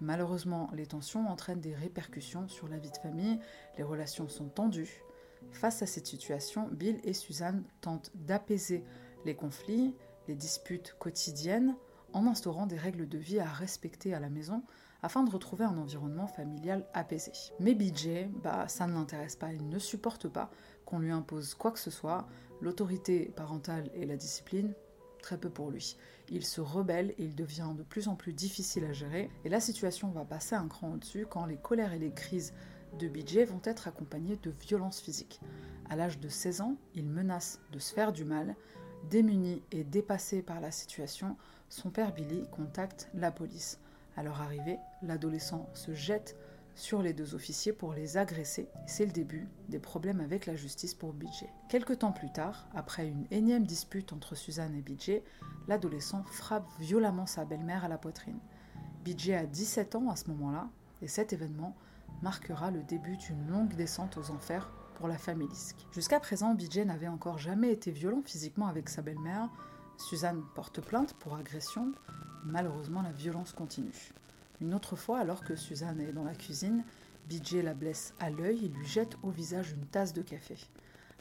Malheureusement, 0.01 0.71
les 0.75 0.87
tensions 0.87 1.29
entraînent 1.29 1.61
des 1.61 1.75
répercussions 1.75 2.49
sur 2.49 2.69
la 2.69 2.79
vie 2.79 2.91
de 2.91 2.97
famille, 2.97 3.39
les 3.79 3.85
relations 3.85 4.29
sont 4.29 4.49
tendues. 4.49 5.03
Face 5.53 5.83
à 5.83 5.87
cette 5.87 6.07
situation, 6.07 6.69
Bill 6.71 7.01
et 7.05 7.13
Suzanne 7.13 7.65
tentent 7.81 8.11
d'apaiser 8.15 8.85
les 9.25 9.35
conflits, 9.35 9.95
les 10.29 10.35
disputes 10.35 10.95
quotidiennes, 10.99 11.77
en 12.13 12.27
instaurant 12.27 12.67
des 12.67 12.77
règles 12.77 13.09
de 13.09 13.19
vie 13.19 13.41
à 13.41 13.47
respecter 13.47 14.15
à 14.15 14.21
la 14.21 14.31
maison 14.31 14.63
afin 15.03 15.23
de 15.23 15.31
retrouver 15.31 15.65
un 15.65 15.77
environnement 15.77 16.27
familial 16.27 16.87
apaisé. 16.95 17.33
Mais 17.61 17.75
BJ, 17.75 18.29
bah, 18.43 18.69
ça 18.69 18.87
ne 18.87 18.95
l'intéresse 18.95 19.37
pas, 19.37 19.53
il 19.53 19.69
ne 19.69 19.79
supporte 19.79 20.29
pas 20.29 20.51
qu'on 20.85 20.99
lui 20.99 21.11
impose 21.11 21.55
quoi 21.55 21.73
que 21.73 21.79
ce 21.79 21.91
soit, 21.91 22.27
l'autorité 22.61 23.33
parentale 23.37 23.91
et 23.95 24.07
la 24.07 24.17
discipline, 24.17 24.75
très 25.27 25.39
peu 25.39 25.51
pour 25.51 25.73
lui. 25.73 25.97
Il 26.29 26.45
se 26.47 26.61
rebelle 26.61 27.11
et 27.19 27.25
il 27.25 27.35
devient 27.35 27.73
de 27.77 27.83
plus 27.83 28.07
en 28.07 28.15
plus 28.15 28.33
difficile 28.33 28.85
à 28.85 28.93
gérer, 28.93 29.29
et 29.45 29.49
la 29.49 29.59
situation 29.59 30.09
va 30.11 30.25
passer 30.25 30.55
un 30.55 30.69
cran 30.69 30.93
au-dessus 30.93 31.27
quand 31.29 31.47
les 31.47 31.57
colères 31.57 31.93
et 31.93 31.99
les 31.99 32.13
crises 32.13 32.55
de 33.01 33.09
BJ 33.09 33.39
vont 33.39 33.61
être 33.65 33.89
accompagnées 33.89 34.37
de 34.37 34.51
violences 34.51 35.01
physiques. 35.01 35.41
À 35.91 35.97
l'âge 35.97 36.21
de 36.21 36.29
16 36.29 36.61
ans, 36.61 36.77
il 36.95 37.09
menace 37.09 37.59
de 37.73 37.81
se 37.81 37.93
faire 37.93 38.13
du 38.13 38.25
mal, 38.25 38.55
démuni 39.11 39.65
et 39.73 39.83
dépassé 39.83 40.43
par 40.43 40.61
la 40.61 40.71
situation, 40.71 41.37
son 41.71 41.91
père 41.91 42.15
Billy 42.15 42.47
contacte 42.53 43.09
la 43.13 43.33
police. 43.33 43.81
À 44.17 44.23
leur 44.23 44.41
arrivée, 44.41 44.79
l'adolescent 45.03 45.69
se 45.75 45.93
jette 45.93 46.37
sur 46.77 47.03
les 47.03 47.13
deux 47.13 47.35
officiers 47.35 47.73
pour 47.73 47.93
les 47.93 48.17
agresser. 48.17 48.69
C'est 48.87 49.07
le 49.07 49.11
début 49.11 49.49
des 49.69 49.81
problèmes 49.81 50.21
avec 50.21 50.47
la 50.47 50.55
justice 50.55 50.95
pour 50.95 51.13
BJ. 51.13 51.47
Quelque 51.69 51.93
temps 51.93 52.13
plus 52.13 52.31
tard, 52.31 52.69
après 52.75 53.09
une 53.09 53.27
énième 53.33 53.67
dispute 53.67 54.13
entre 54.13 54.37
Suzanne 54.37 54.77
et 54.77 54.83
BJ, 54.83 55.23
l'adolescent 55.67 56.23
frappe 56.25 56.69
violemment 56.79 57.27
sa 57.27 57.45
belle-mère 57.45 57.85
à 57.85 57.89
la 57.89 57.99
poitrine. 57.99 58.39
BJ 59.05 59.31
a 59.31 59.47
17 59.47 59.97
ans 59.97 60.11
à 60.11 60.17
ce 60.17 60.31
moment-là, 60.31 60.69
et 61.03 61.09
cet 61.09 61.33
événement 61.33 61.75
marquera 62.23 62.71
le 62.71 62.83
début 62.83 63.17
d'une 63.17 63.49
longue 63.49 63.75
descente 63.75 64.17
aux 64.17 64.31
enfers 64.31 64.71
pour 64.95 65.09
la 65.09 65.19
famille 65.19 65.49
Lisk. 65.49 65.77
Jusqu'à 65.93 66.21
présent, 66.21 66.55
BJ 66.55 66.79
n'avait 66.79 67.09
encore 67.09 67.39
jamais 67.39 67.73
été 67.73 67.91
violent 67.91 68.23
physiquement 68.25 68.69
avec 68.69 68.89
sa 68.89 69.03
belle-mère. 69.03 69.49
Suzanne 69.99 70.43
porte 70.55 70.81
plainte 70.81 71.15
pour 71.15 71.35
agression, 71.35 71.93
Malheureusement, 72.47 73.03
la 73.03 73.11
violence 73.11 73.53
continue. 73.53 74.13
Une 74.61 74.75
autre 74.75 74.97
fois, 74.97 75.19
alors 75.19 75.45
que 75.45 75.57
Suzanne 75.57 76.01
est 76.01 76.13
dans 76.13 76.25
la 76.25 76.35
cuisine, 76.35 76.85
BJ 77.29 77.57
la 77.57 77.75
blesse 77.75 78.15
à 78.21 78.31
l'œil 78.31 78.65
et 78.65 78.69
lui 78.69 78.87
jette 78.87 79.17
au 79.23 79.31
visage 79.31 79.73
une 79.73 79.87
tasse 79.87 80.13
de 80.13 80.23
café. 80.23 80.57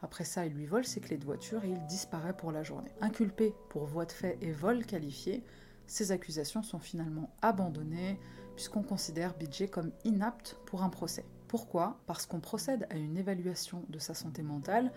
Après 0.02 0.24
ça, 0.24 0.46
il 0.46 0.54
lui 0.54 0.66
vole 0.66 0.86
ses 0.86 1.02
clés 1.02 1.18
de 1.18 1.26
voiture 1.26 1.64
et 1.64 1.70
il 1.70 1.86
disparaît 1.88 2.36
pour 2.36 2.52
la 2.52 2.64
journée. 2.64 2.92
Inculpé 3.02 3.54
pour 3.70 3.86
voie 3.86 4.06
de 4.06 4.12
fait 4.12 4.38
et 4.42 4.52
vol 4.52 4.86
qualifié, 4.86 5.44
ces 5.88 6.12
accusations 6.12 6.64
sont 6.64 6.80
finalement 6.80 7.30
abandonnées 7.42 8.20
puisqu'on 8.56 8.84
considère 8.84 9.36
BJ 9.38 9.70
comme 9.70 9.92
inapte 10.04 10.58
pour 10.66 10.84
un 10.84 10.90
procès. 10.90 11.26
Pourquoi? 11.48 12.00
Parce 12.06 12.26
qu'on 12.26 12.40
procède 12.40 12.88
à 12.90 12.96
une 12.96 13.18
évaluation 13.18 13.84
de 13.90 14.00
sa 14.00 14.14
santé 14.14 14.44
mentale, 14.44 14.92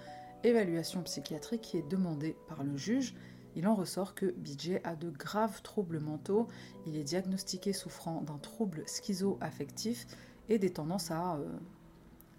évaluation 0.44 1.02
psychiatrique 1.02 1.62
qui 1.62 1.78
est 1.78 1.88
demandée 1.88 2.36
par 2.48 2.62
le 2.62 2.76
juge 2.76 3.14
il 3.58 3.66
en 3.66 3.74
ressort 3.74 4.14
que 4.14 4.26
BJ 4.26 4.78
a 4.84 4.94
de 4.94 5.10
graves 5.10 5.62
troubles 5.62 5.98
mentaux, 5.98 6.46
il 6.86 6.94
est 6.94 7.02
diagnostiqué 7.02 7.72
souffrant 7.72 8.20
d'un 8.20 8.38
trouble 8.38 8.84
schizo-affectif 8.86 10.06
et 10.48 10.60
des 10.60 10.70
tendances 10.70 11.10
à, 11.10 11.34
euh, 11.34 11.58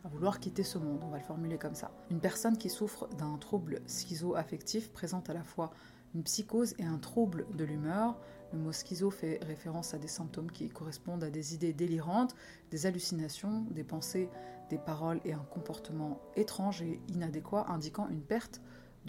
à, 0.06 0.08
vouloir 0.08 0.40
quitter 0.40 0.64
ce 0.64 0.78
monde, 0.78 1.02
on 1.04 1.10
va 1.10 1.18
le 1.18 1.24
formuler 1.26 1.58
comme 1.58 1.76
ça. 1.76 1.92
Une 2.10 2.22
personne 2.22 2.58
qui 2.58 2.70
souffre 2.70 3.10
d'un 3.18 3.38
trouble 3.38 3.82
schizo-affectif 3.86 4.94
présente 4.94 5.30
à 5.30 5.34
la 5.34 5.44
fois 5.44 5.72
une 6.16 6.24
psychose 6.24 6.74
et 6.80 6.86
un 6.86 6.98
trouble 6.98 7.46
de 7.54 7.66
l'humeur. 7.66 8.18
Le 8.54 8.60
mot 8.60 8.72
schizo 8.72 9.12
fait 9.12 9.44
référence 9.44 9.94
à 9.94 9.98
des 9.98 10.08
symptômes 10.08 10.50
qui 10.50 10.70
correspondent 10.70 11.26
à 11.26 11.30
des 11.30 11.54
idées 11.54 11.74
délirantes, 11.74 12.34
des 12.72 12.86
hallucinations, 12.86 13.66
des 13.72 13.84
pensées, 13.84 14.30
des 14.70 14.78
paroles 14.78 15.20
et 15.26 15.34
un 15.34 15.46
comportement 15.52 16.22
étrange 16.38 16.82
et 16.82 17.02
inadéquat 17.10 17.66
indiquant 17.68 18.08
une 18.08 18.22
perte 18.22 18.62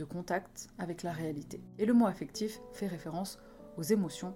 contact 0.04 0.68
avec 0.78 1.02
la 1.02 1.12
réalité. 1.12 1.60
Et 1.78 1.86
le 1.86 1.94
mot 1.94 2.06
affectif 2.06 2.60
fait 2.72 2.86
référence 2.86 3.38
aux 3.76 3.82
émotions 3.82 4.34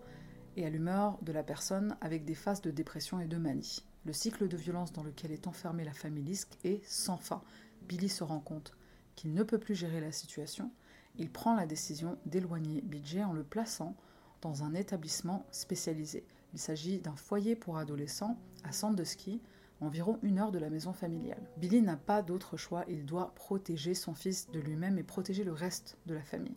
et 0.56 0.64
à 0.64 0.70
l'humeur 0.70 1.18
de 1.22 1.32
la 1.32 1.42
personne 1.42 1.96
avec 2.00 2.24
des 2.24 2.34
phases 2.34 2.60
de 2.60 2.70
dépression 2.70 3.20
et 3.20 3.26
de 3.26 3.36
manie. 3.36 3.84
Le 4.04 4.12
cycle 4.12 4.48
de 4.48 4.56
violence 4.56 4.92
dans 4.92 5.02
lequel 5.02 5.32
est 5.32 5.46
enfermée 5.46 5.84
la 5.84 5.92
famille 5.92 6.24
Lisk 6.24 6.58
est 6.64 6.84
sans 6.86 7.16
fin. 7.16 7.42
Billy 7.88 8.08
se 8.08 8.24
rend 8.24 8.40
compte 8.40 8.76
qu'il 9.14 9.32
ne 9.32 9.42
peut 9.42 9.58
plus 9.58 9.74
gérer 9.74 10.00
la 10.00 10.12
situation. 10.12 10.70
Il 11.16 11.30
prend 11.30 11.54
la 11.54 11.66
décision 11.66 12.18
d'éloigner 12.26 12.82
BJ 12.82 13.18
en 13.18 13.32
le 13.32 13.44
plaçant 13.44 13.96
dans 14.42 14.62
un 14.62 14.74
établissement 14.74 15.46
spécialisé. 15.50 16.26
Il 16.52 16.58
s'agit 16.58 16.98
d'un 16.98 17.16
foyer 17.16 17.56
pour 17.56 17.78
adolescents 17.78 18.38
à 18.62 18.72
Sandusky, 18.72 19.40
environ 19.84 20.18
une 20.22 20.38
heure 20.38 20.52
de 20.52 20.58
la 20.58 20.70
maison 20.70 20.92
familiale. 20.92 21.48
Billy 21.56 21.82
n'a 21.82 21.96
pas 21.96 22.22
d'autre 22.22 22.56
choix, 22.56 22.84
il 22.88 23.04
doit 23.04 23.32
protéger 23.34 23.94
son 23.94 24.14
fils 24.14 24.50
de 24.50 24.60
lui-même 24.60 24.98
et 24.98 25.02
protéger 25.02 25.44
le 25.44 25.52
reste 25.52 25.96
de 26.06 26.14
la 26.14 26.22
famille. 26.22 26.56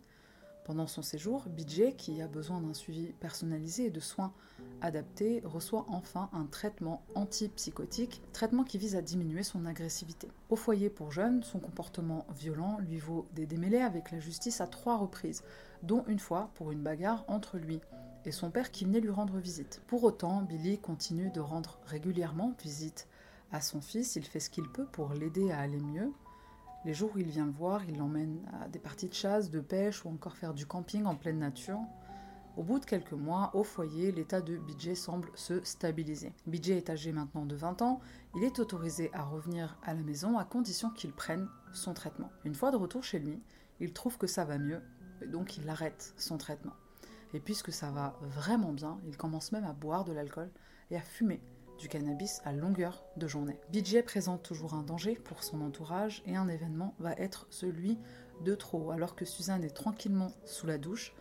Pendant 0.68 0.86
son 0.86 1.00
séjour, 1.00 1.46
BJ, 1.48 1.96
qui 1.96 2.20
a 2.20 2.28
besoin 2.28 2.60
d'un 2.60 2.74
suivi 2.74 3.14
personnalisé 3.20 3.86
et 3.86 3.90
de 3.90 4.00
soins 4.00 4.34
adaptés, 4.82 5.40
reçoit 5.46 5.86
enfin 5.88 6.28
un 6.34 6.44
traitement 6.44 7.02
antipsychotique, 7.14 8.20
traitement 8.34 8.64
qui 8.64 8.76
vise 8.76 8.94
à 8.94 9.00
diminuer 9.00 9.42
son 9.42 9.64
agressivité. 9.64 10.28
Au 10.50 10.56
foyer 10.56 10.90
pour 10.90 11.10
jeunes, 11.10 11.42
son 11.42 11.58
comportement 11.58 12.26
violent 12.36 12.76
lui 12.80 12.98
vaut 12.98 13.24
des 13.34 13.46
démêlés 13.46 13.80
avec 13.80 14.10
la 14.10 14.20
justice 14.20 14.60
à 14.60 14.66
trois 14.66 14.98
reprises, 14.98 15.42
dont 15.82 16.04
une 16.06 16.18
fois 16.18 16.50
pour 16.52 16.70
une 16.70 16.82
bagarre 16.82 17.24
entre 17.28 17.56
lui 17.56 17.80
et 18.26 18.30
son 18.30 18.50
père 18.50 18.70
qui 18.70 18.84
venait 18.84 19.00
lui 19.00 19.08
rendre 19.08 19.38
visite. 19.38 19.80
Pour 19.86 20.04
autant, 20.04 20.42
Billy 20.42 20.76
continue 20.76 21.30
de 21.30 21.40
rendre 21.40 21.78
régulièrement 21.86 22.52
visite 22.62 23.08
à 23.52 23.60
son 23.60 23.80
fils, 23.80 24.16
il 24.16 24.24
fait 24.24 24.40
ce 24.40 24.50
qu'il 24.50 24.68
peut 24.68 24.86
pour 24.86 25.12
l'aider 25.14 25.50
à 25.50 25.60
aller 25.60 25.80
mieux. 25.80 26.12
Les 26.84 26.94
jours 26.94 27.10
où 27.14 27.18
il 27.18 27.28
vient 27.28 27.46
le 27.46 27.52
voir, 27.52 27.84
il 27.88 27.98
l'emmène 27.98 28.40
à 28.62 28.68
des 28.68 28.78
parties 28.78 29.08
de 29.08 29.14
chasse, 29.14 29.50
de 29.50 29.60
pêche 29.60 30.04
ou 30.04 30.08
encore 30.08 30.36
faire 30.36 30.54
du 30.54 30.66
camping 30.66 31.04
en 31.04 31.16
pleine 31.16 31.38
nature. 31.38 31.80
Au 32.56 32.62
bout 32.62 32.78
de 32.78 32.84
quelques 32.84 33.12
mois, 33.12 33.50
au 33.54 33.62
foyer, 33.62 34.10
l'état 34.10 34.40
de 34.40 34.58
BJ 34.58 34.94
semble 34.94 35.30
se 35.34 35.62
stabiliser. 35.64 36.32
BJ 36.46 36.70
est 36.70 36.90
âgé 36.90 37.12
maintenant 37.12 37.46
de 37.46 37.54
20 37.54 37.82
ans, 37.82 38.00
il 38.36 38.42
est 38.42 38.58
autorisé 38.58 39.10
à 39.12 39.22
revenir 39.22 39.78
à 39.84 39.94
la 39.94 40.00
maison 40.00 40.38
à 40.38 40.44
condition 40.44 40.90
qu'il 40.90 41.12
prenne 41.12 41.48
son 41.72 41.94
traitement. 41.94 42.30
Une 42.44 42.54
fois 42.54 42.70
de 42.70 42.76
retour 42.76 43.04
chez 43.04 43.20
lui, 43.20 43.40
il 43.80 43.92
trouve 43.92 44.18
que 44.18 44.26
ça 44.26 44.44
va 44.44 44.58
mieux, 44.58 44.82
et 45.22 45.26
donc 45.26 45.56
il 45.56 45.68
arrête 45.68 46.14
son 46.16 46.36
traitement. 46.36 46.74
Et 47.32 47.38
puisque 47.38 47.72
ça 47.72 47.90
va 47.90 48.16
vraiment 48.22 48.72
bien, 48.72 48.98
il 49.06 49.16
commence 49.16 49.52
même 49.52 49.64
à 49.64 49.72
boire 49.72 50.04
de 50.04 50.12
l'alcool 50.12 50.50
et 50.90 50.96
à 50.96 51.00
fumer 51.00 51.40
du 51.78 51.88
cannabis 51.88 52.40
à 52.44 52.52
longueur 52.52 53.04
de 53.16 53.28
journée. 53.28 53.58
BJ 53.72 54.02
présente 54.02 54.42
toujours 54.42 54.74
un 54.74 54.82
danger 54.82 55.14
pour 55.14 55.44
son 55.44 55.60
entourage 55.60 56.22
et 56.26 56.36
un 56.36 56.48
événement 56.48 56.94
va 56.98 57.12
être 57.12 57.46
celui 57.50 57.98
de 58.44 58.54
trop. 58.54 58.90
Alors 58.90 59.14
que 59.14 59.24
Suzanne 59.24 59.64
est 59.64 59.74
tranquillement 59.74 60.32
sous 60.44 60.66
la 60.66 60.78
douche, 60.78 61.14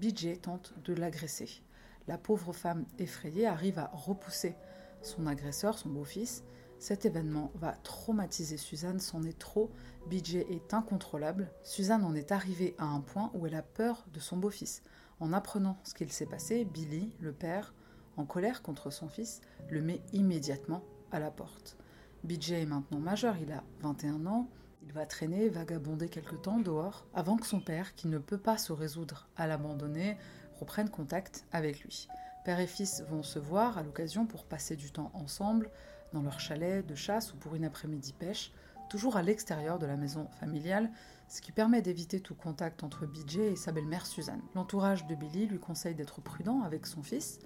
BJ 0.00 0.40
tente 0.40 0.74
de 0.84 0.92
l'agresser. 0.92 1.62
La 2.08 2.18
pauvre 2.18 2.52
femme 2.52 2.84
effrayée 2.98 3.46
arrive 3.46 3.78
à 3.78 3.90
repousser 3.92 4.54
son 5.00 5.26
agresseur, 5.26 5.78
son 5.78 5.88
beau-fils. 5.88 6.44
Cet 6.78 7.06
événement 7.06 7.52
va 7.54 7.72
traumatiser 7.72 8.56
Suzanne, 8.56 8.98
c'en 8.98 9.22
est 9.22 9.38
trop. 9.38 9.70
BJ 10.08 10.36
est 10.36 10.74
incontrôlable. 10.74 11.50
Suzanne 11.62 12.04
en 12.04 12.14
est 12.14 12.32
arrivée 12.32 12.74
à 12.78 12.86
un 12.86 13.00
point 13.00 13.30
où 13.34 13.46
elle 13.46 13.54
a 13.54 13.62
peur 13.62 14.04
de 14.12 14.20
son 14.20 14.36
beau-fils. 14.36 14.82
En 15.20 15.32
apprenant 15.32 15.78
ce 15.84 15.94
qu'il 15.94 16.10
s'est 16.10 16.26
passé, 16.26 16.64
Billy, 16.64 17.14
le 17.20 17.32
père, 17.32 17.72
en 18.16 18.24
colère 18.24 18.62
contre 18.62 18.90
son 18.90 19.08
fils, 19.08 19.40
le 19.70 19.80
met 19.80 20.02
immédiatement 20.12 20.82
à 21.10 21.18
la 21.18 21.30
porte. 21.30 21.76
BJ 22.24 22.52
est 22.52 22.66
maintenant 22.66 23.00
majeur, 23.00 23.36
il 23.40 23.52
a 23.52 23.64
21 23.80 24.26
ans, 24.26 24.48
il 24.84 24.92
va 24.92 25.06
traîner, 25.06 25.48
vagabonder 25.48 26.08
quelque 26.08 26.36
temps 26.36 26.58
dehors, 26.58 27.06
avant 27.14 27.36
que 27.36 27.46
son 27.46 27.60
père, 27.60 27.94
qui 27.94 28.08
ne 28.08 28.18
peut 28.18 28.38
pas 28.38 28.58
se 28.58 28.72
résoudre 28.72 29.28
à 29.36 29.46
l'abandonner, 29.46 30.16
reprenne 30.58 30.90
contact 30.90 31.44
avec 31.52 31.80
lui. 31.82 32.08
Père 32.44 32.60
et 32.60 32.66
fils 32.66 33.02
vont 33.08 33.22
se 33.22 33.38
voir 33.38 33.78
à 33.78 33.82
l'occasion 33.82 34.26
pour 34.26 34.44
passer 34.44 34.76
du 34.76 34.90
temps 34.90 35.10
ensemble, 35.14 35.70
dans 36.12 36.22
leur 36.22 36.40
chalet 36.40 36.84
de 36.84 36.94
chasse 36.94 37.32
ou 37.32 37.36
pour 37.36 37.54
une 37.54 37.64
après-midi 37.64 38.12
pêche, 38.12 38.52
toujours 38.90 39.16
à 39.16 39.22
l'extérieur 39.22 39.78
de 39.78 39.86
la 39.86 39.96
maison 39.96 40.28
familiale, 40.38 40.90
ce 41.28 41.40
qui 41.40 41.52
permet 41.52 41.80
d'éviter 41.80 42.20
tout 42.20 42.34
contact 42.34 42.84
entre 42.84 43.06
BJ 43.06 43.38
et 43.38 43.56
sa 43.56 43.72
belle-mère 43.72 44.04
Suzanne. 44.04 44.42
L'entourage 44.54 45.06
de 45.06 45.14
Billy 45.14 45.46
lui 45.46 45.58
conseille 45.58 45.94
d'être 45.94 46.20
prudent 46.20 46.62
avec 46.62 46.86
son 46.86 47.02
fils, 47.02 47.38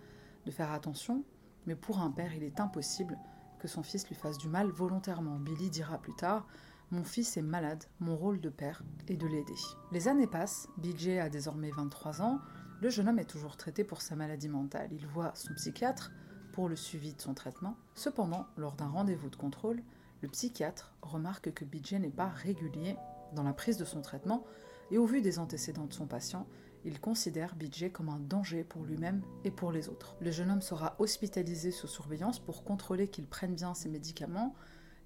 de 0.47 0.51
faire 0.51 0.73
attention, 0.73 1.25
mais 1.67 1.75
pour 1.75 1.99
un 1.99 2.11
père, 2.11 2.33
il 2.35 2.43
est 2.43 2.61
impossible 2.61 3.19
que 3.59 3.69
son 3.69 3.83
fils 3.83 4.09
lui 4.09 4.15
fasse 4.15 4.39
du 4.39 4.49
mal 4.49 4.69
volontairement. 4.69 5.39
Billy 5.39 5.69
dira 5.69 5.99
plus 5.99 6.15
tard 6.15 6.47
Mon 6.91 7.05
fils 7.05 7.37
est 7.37 7.43
malade, 7.43 7.85
mon 8.01 8.17
rôle 8.17 8.41
de 8.41 8.49
père 8.49 8.83
est 9.09 9.17
de 9.17 9.27
l'aider. 9.27 9.55
Les 9.93 10.09
années 10.09 10.27
passent, 10.27 10.69
BJ 10.79 11.09
a 11.19 11.29
désormais 11.29 11.71
23 11.71 12.23
ans, 12.23 12.39
le 12.81 12.91
jeune 12.91 13.09
homme 13.09 13.19
est 13.19 13.25
toujours 13.25 13.57
traité 13.57 13.85
pour 13.85 14.03
sa 14.03 14.17
maladie 14.17 14.49
mentale. 14.49 14.91
Il 14.93 15.07
voit 15.07 15.33
son 15.35 15.53
psychiatre 15.55 16.13
pour 16.53 16.69
le 16.69 16.77
suivi 16.77 17.15
de 17.15 17.21
son 17.21 17.35
traitement. 17.35 17.77
Cependant, 17.95 18.47
lors 18.57 18.77
d'un 18.77 18.89
rendez-vous 18.89 19.31
de 19.31 19.37
contrôle, 19.37 19.83
le 20.23 20.29
psychiatre 20.29 20.95
remarque 21.03 21.53
que 21.53 21.65
BJ 21.65 21.95
n'est 21.95 22.11
pas 22.11 22.29
régulier 22.29 22.97
dans 23.35 23.43
la 23.43 23.53
prise 23.53 23.79
de 23.79 23.85
son 23.85 24.03
traitement 24.03 24.45
et 24.91 24.99
au 24.99 25.07
vu 25.07 25.21
des 25.21 25.39
antécédents 25.39 25.87
de 25.87 25.93
son 25.93 26.07
patient, 26.07 26.47
il 26.87 27.01
considère 27.01 27.57
BJ 27.57 27.91
comme 27.93 28.09
un 28.09 28.21
danger 28.21 28.63
pour 28.63 28.85
lui-même 28.85 29.23
et 29.45 29.51
pour 29.51 29.73
les 29.73 29.89
autres. 29.89 30.17
Le 30.21 30.31
jeune 30.31 30.51
homme 30.53 30.63
sera 30.63 30.95
hospitalisé 31.01 31.73
sous 31.73 31.89
surveillance 31.89 32.39
pour 32.39 32.63
contrôler 32.63 33.09
qu'il 33.09 33.27
prenne 33.27 33.55
bien 33.55 33.75
ses 33.75 33.89
médicaments 33.89 34.55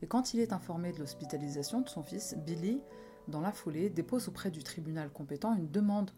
et 0.02 0.06
quand 0.06 0.34
il 0.34 0.40
est 0.40 0.52
informé 0.52 0.92
de 0.92 0.99
l'hospitalisation 0.99 1.80
de 1.80 1.88
son 1.88 2.02
fils, 2.02 2.37
Billy, 2.46 2.82
dans 3.28 3.40
la 3.40 3.52
foulée, 3.52 3.88
dépose 3.88 4.28
auprès 4.28 4.50
du 4.50 4.62
tribunal 4.62 5.10
compétent 5.10 5.54
une 5.56 5.70
demande 5.70 6.10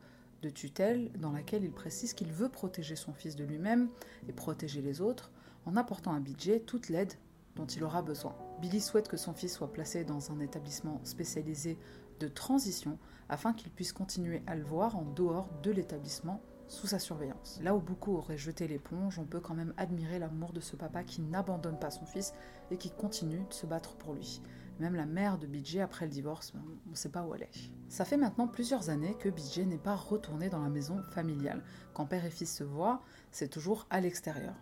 de 0.43 0.51
tutelle 0.51 1.13
dans 1.19 1.31
laquelle 1.31 1.65
il 1.65 1.73
précise 1.73 2.13
qu'il 2.13 2.33
veut 2.33 2.49
protéger 2.49 2.97
son 2.97 3.13
fils 3.13 3.37
de 3.37 3.45
lui-même 3.45 3.89
et 4.29 4.33
protéger 4.33 4.83
les 4.83 5.01
autres 5.01 5.31
en 5.65 5.77
apportant 5.77 6.13
à 6.13 6.19
BJ 6.19 6.65
toute 6.67 6.89
l'aide 6.89 7.15
dont 7.55 7.67
il 7.67 7.85
aura 7.85 8.03
besoin. 8.03 8.35
Billy 8.61 8.81
souhaite 8.81 9.09
que 9.09 9.17
son 9.17 9.35
fils 9.35 9.55
soit 9.55 9.73
placé 9.73 10.05
dans 10.05 10.33
un 10.33 10.41
établissement 10.41 11.01
spécialisé 11.05 11.79
de 12.23 12.29
transition 12.29 12.99
afin 13.29 13.53
qu'il 13.53 13.71
puisse 13.71 13.93
continuer 13.93 14.43
à 14.47 14.55
le 14.55 14.63
voir 14.63 14.97
en 14.97 15.03
dehors 15.03 15.49
de 15.63 15.71
l'établissement 15.71 16.41
sous 16.69 16.87
sa 16.87 16.99
surveillance. 16.99 17.59
Là 17.63 17.75
où 17.75 17.81
beaucoup 17.81 18.17
auraient 18.17 18.39
jeté 18.39 18.69
l'éponge, 18.69 19.19
on 19.19 19.25
peut 19.25 19.41
quand 19.41 19.55
même 19.55 19.75
admirer 19.77 20.19
l'amour 20.19 20.53
de 20.53 20.61
ce 20.61 20.77
papa 20.77 21.03
qui 21.03 21.21
n'abandonne 21.21 21.79
pas 21.79 21.91
son 21.91 22.07
fils 22.07 22.33
et 22.71 22.77
qui 22.77 22.91
continue 22.91 23.45
de 23.49 23.53
se 23.53 23.67
battre 23.67 23.97
pour 23.97 24.15
lui. 24.15 24.41
Même 24.79 24.95
la 24.95 25.05
mère 25.05 25.37
de 25.37 25.47
BJ, 25.47 25.79
après 25.79 26.07
le 26.07 26.13
divorce, 26.13 26.53
on 26.87 26.91
ne 26.91 26.95
sait 26.95 27.11
pas 27.11 27.25
où 27.25 27.35
elle 27.35 27.43
est. 27.43 27.71
Ça 27.89 28.05
fait 28.05 28.17
maintenant 28.17 28.49
plusieurs 28.49 28.89
années 28.89 29.17
que 29.19 29.29
BJ 29.29 29.61
n'est 29.67 29.77
pas 29.77 29.97
retourné 29.97 30.49
dans 30.49 30.63
la 30.63 30.71
maison 30.71 31.03
familiale. 31.11 31.63
Quand 31.93 32.07
père 32.07 32.25
et 32.25 32.31
fils 32.31 32.57
se 32.57 32.65
voient, 32.65 33.03
c'est 33.33 33.49
toujours 33.49 33.87
à 33.91 34.01
l'extérieur. 34.01 34.55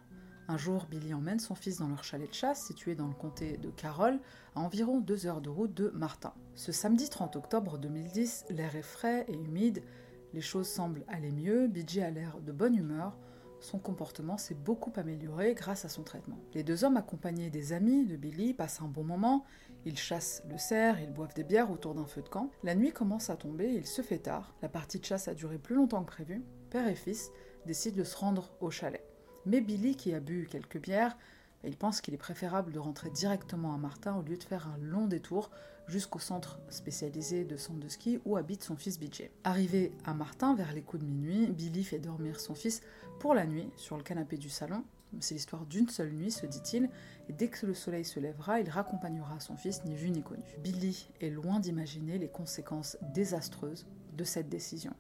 Un 0.49 0.57
jour, 0.57 0.87
Billy 0.91 1.15
emmène 1.15 1.39
son 1.39 1.55
fils 1.55 1.79
dans 1.79 1.87
leur 1.87 2.03
chalet 2.03 2.29
de 2.29 2.35
chasse 2.35 2.65
situé 2.65 2.97
dans 2.97 3.07
le 3.07 3.15
comté 3.15 3.57
de 3.57 3.71
Carroll, 3.71 4.19
à 4.57 4.61
environ 4.61 4.99
deux 4.99 5.27
heures 5.27 5.41
de 5.41 5.49
route 5.49 5.73
de 5.73 5.91
Martin. 5.91 6.33
Ce 6.61 6.73
samedi 6.73 7.09
30 7.09 7.37
octobre 7.37 7.79
2010, 7.79 8.45
l'air 8.51 8.77
est 8.77 8.83
frais 8.83 9.25
et 9.29 9.33
humide, 9.33 9.83
les 10.35 10.43
choses 10.43 10.69
semblent 10.69 11.07
aller 11.09 11.33
mieux, 11.33 11.69
BJ 11.69 12.01
a 12.01 12.11
l'air 12.11 12.39
de 12.43 12.53
bonne 12.53 12.77
humeur, 12.77 13.17
son 13.61 13.79
comportement 13.79 14.37
s'est 14.37 14.57
beaucoup 14.57 14.93
amélioré 14.97 15.55
grâce 15.55 15.87
à 15.87 15.89
son 15.89 16.03
traitement. 16.03 16.39
Les 16.53 16.63
deux 16.63 16.85
hommes 16.85 16.99
accompagnés 16.99 17.49
des 17.49 17.73
amis 17.73 18.05
de 18.05 18.15
Billy 18.15 18.53
passent 18.53 18.83
un 18.83 18.89
bon 18.89 19.05
moment, 19.05 19.47
ils 19.87 19.97
chassent 19.97 20.43
le 20.51 20.59
cerf, 20.59 21.01
ils 21.01 21.15
boivent 21.15 21.33
des 21.33 21.45
bières 21.45 21.71
autour 21.71 21.95
d'un 21.95 22.05
feu 22.05 22.21
de 22.21 22.29
camp. 22.29 22.51
La 22.63 22.75
nuit 22.75 22.93
commence 22.93 23.31
à 23.31 23.37
tomber, 23.37 23.73
il 23.73 23.87
se 23.87 24.03
fait 24.03 24.19
tard, 24.19 24.55
la 24.61 24.69
partie 24.69 24.99
de 24.99 25.07
chasse 25.07 25.29
a 25.29 25.35
duré 25.35 25.57
plus 25.57 25.77
longtemps 25.77 26.05
que 26.05 26.13
prévu, 26.13 26.45
père 26.69 26.89
et 26.89 26.95
fils 26.95 27.31
décident 27.65 27.97
de 27.97 28.05
se 28.05 28.19
rendre 28.19 28.53
au 28.61 28.71
chalet. 28.71 29.03
Mais 29.47 29.63
Billy, 29.63 29.97
qui 29.97 30.13
a 30.13 30.21
bu 30.21 30.47
quelques 30.51 30.79
bières, 30.79 31.17
il 31.65 31.77
pense 31.77 32.01
qu'il 32.01 32.15
est 32.15 32.19
préférable 32.19 32.73
de 32.73 32.79
rentrer 32.79 33.11
directement 33.11 33.75
à 33.75 33.79
Martin 33.79 34.17
au 34.17 34.23
lieu 34.23 34.37
de 34.37 34.43
faire 34.43 34.69
un 34.69 34.79
long 34.79 35.07
détour 35.07 35.51
jusqu'au 35.87 36.19
centre 36.19 36.59
spécialisé 36.69 37.45
de 37.45 37.57
centre 37.57 37.81
de 37.81 37.89
ski 37.89 38.21
où 38.25 38.37
habite 38.37 38.63
son 38.63 38.77
fils 38.77 38.99
BJ. 38.99 39.31
Arrivé 39.45 39.93
à 40.05 40.15
Martin 40.15 40.55
vers 40.55 40.73
les 40.73 40.83
coups 40.83 41.03
de 41.03 41.09
minuit, 41.09 41.49
Billy 41.49 41.85
fait 41.85 41.99
dormir 41.99 42.41
son 42.41 42.55
fils 42.55 42.81
pour 43.19 43.35
la 43.35 43.47
nuit 43.47 43.69
sur 43.77 43.97
le 43.97 44.03
canapé 44.03 44.37
du 44.37 44.49
salon. 44.49 44.85
C'est 45.19 45.35
l'histoire 45.35 45.67
d'une 45.67 45.89
seule 45.89 46.13
nuit, 46.13 46.31
se 46.31 46.47
dit-il, 46.47 46.89
et 47.29 47.33
dès 47.33 47.49
que 47.49 47.67
le 47.67 47.75
soleil 47.75 48.05
se 48.05 48.21
lèvera, 48.21 48.61
il 48.61 48.71
raccompagnera 48.71 49.41
son 49.41 49.57
fils 49.57 49.85
ni 49.85 49.97
vu 49.97 50.11
ni 50.11 50.23
connu. 50.23 50.45
Billy 50.63 51.09
est 51.21 51.31
loin 51.31 51.59
d'imaginer 51.59 52.17
les 52.17 52.29
conséquences 52.29 52.97
désastreuses 53.13 53.87
de 54.13 54.23
cette 54.23 54.49
décision. 54.49 54.95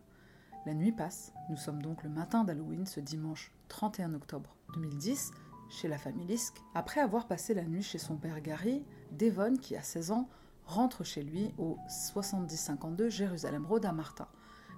La 0.66 0.74
nuit 0.74 0.92
passe, 0.92 1.32
nous 1.48 1.56
sommes 1.56 1.80
donc 1.80 2.02
le 2.02 2.10
matin 2.10 2.42
d'Halloween, 2.42 2.86
ce 2.86 2.98
dimanche 2.98 3.52
31 3.68 4.14
octobre 4.14 4.56
2010, 4.74 5.30
chez 5.70 5.88
la 5.88 5.96
famille 5.96 6.26
Lisk. 6.26 6.56
Après 6.74 7.00
avoir 7.00 7.26
passé 7.26 7.54
la 7.54 7.64
nuit 7.64 7.82
chez 7.82 7.98
son 7.98 8.16
père 8.16 8.40
Gary, 8.40 8.84
Devon, 9.12 9.56
qui 9.56 9.76
a 9.76 9.82
16 9.82 10.10
ans, 10.10 10.28
rentre 10.66 11.04
chez 11.04 11.22
lui 11.22 11.54
au 11.58 11.78
7052 11.88 13.08
Jérusalem 13.08 13.64
Road 13.64 13.86
à 13.86 13.92
Martin. 13.92 14.28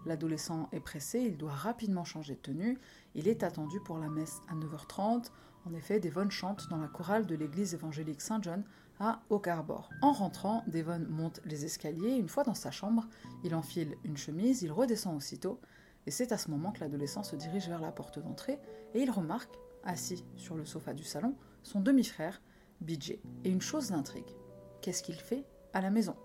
L'adolescent 0.07 0.69
est 0.73 0.81
pressé, 0.81 1.21
il 1.21 1.37
doit 1.37 1.53
rapidement 1.53 2.05
changer 2.05 2.35
de 2.35 2.41
tenue. 2.41 2.79
Il 3.15 3.29
est 3.29 3.43
attendu 3.43 3.81
pour 3.81 3.99
la 3.99 4.09
messe 4.09 4.41
à 4.49 4.55
9h30. 4.55 5.31
En 5.65 5.75
effet, 5.75 6.01
Devon 6.01 6.29
chante 6.29 6.69
dans 6.71 6.79
la 6.79 6.89
chorale 6.89 7.27
de 7.27 7.37
l'église 7.37 7.75
évangélique 7.75 8.21
Saint-John 8.21 8.65
à 8.99 9.21
Oak 9.31 9.47
Harbor. 9.47 9.91
En 10.03 10.13
rentrant, 10.13 10.65
Devon 10.67 11.07
monte 11.09 11.41
les 11.45 11.65
escaliers. 11.65 12.17
Une 12.17 12.29
fois 12.29 12.43
dans 12.43 12.55
sa 12.55 12.71
chambre, 12.71 13.07
il 13.45 13.55
enfile 13.55 13.97
une 14.05 14.17
chemise, 14.17 14.63
il 14.63 14.73
redescend 14.73 15.17
aussitôt. 15.17 15.61
Et 16.07 16.11
c'est 16.11 16.33
à 16.33 16.39
ce 16.39 16.51
moment 16.51 16.73
que 16.73 16.81
l'adolescent 16.81 17.23
se 17.23 17.37
dirige 17.37 17.69
vers 17.69 17.81
la 17.81 17.93
porte 17.93 18.19
d'entrée 18.19 18.59
et 18.95 19.01
il 19.01 19.11
remarque, 19.11 19.57
assis 19.85 20.25
sur 20.37 20.57
le 20.57 20.65
sofa 20.65 20.95
du 20.95 21.05
salon, 21.05 21.35
son 21.63 21.81
demi-frère, 21.81 22.43
BJ. 22.81 23.19
Et 23.45 23.51
une 23.51 23.61
chose 23.61 23.91
l'intrigue. 23.91 24.37
Qu'est-ce 24.81 25.03
qu'il 25.03 25.17
fait 25.17 25.45
à 25.73 25.81
la 25.81 25.91
maison? 25.91 26.17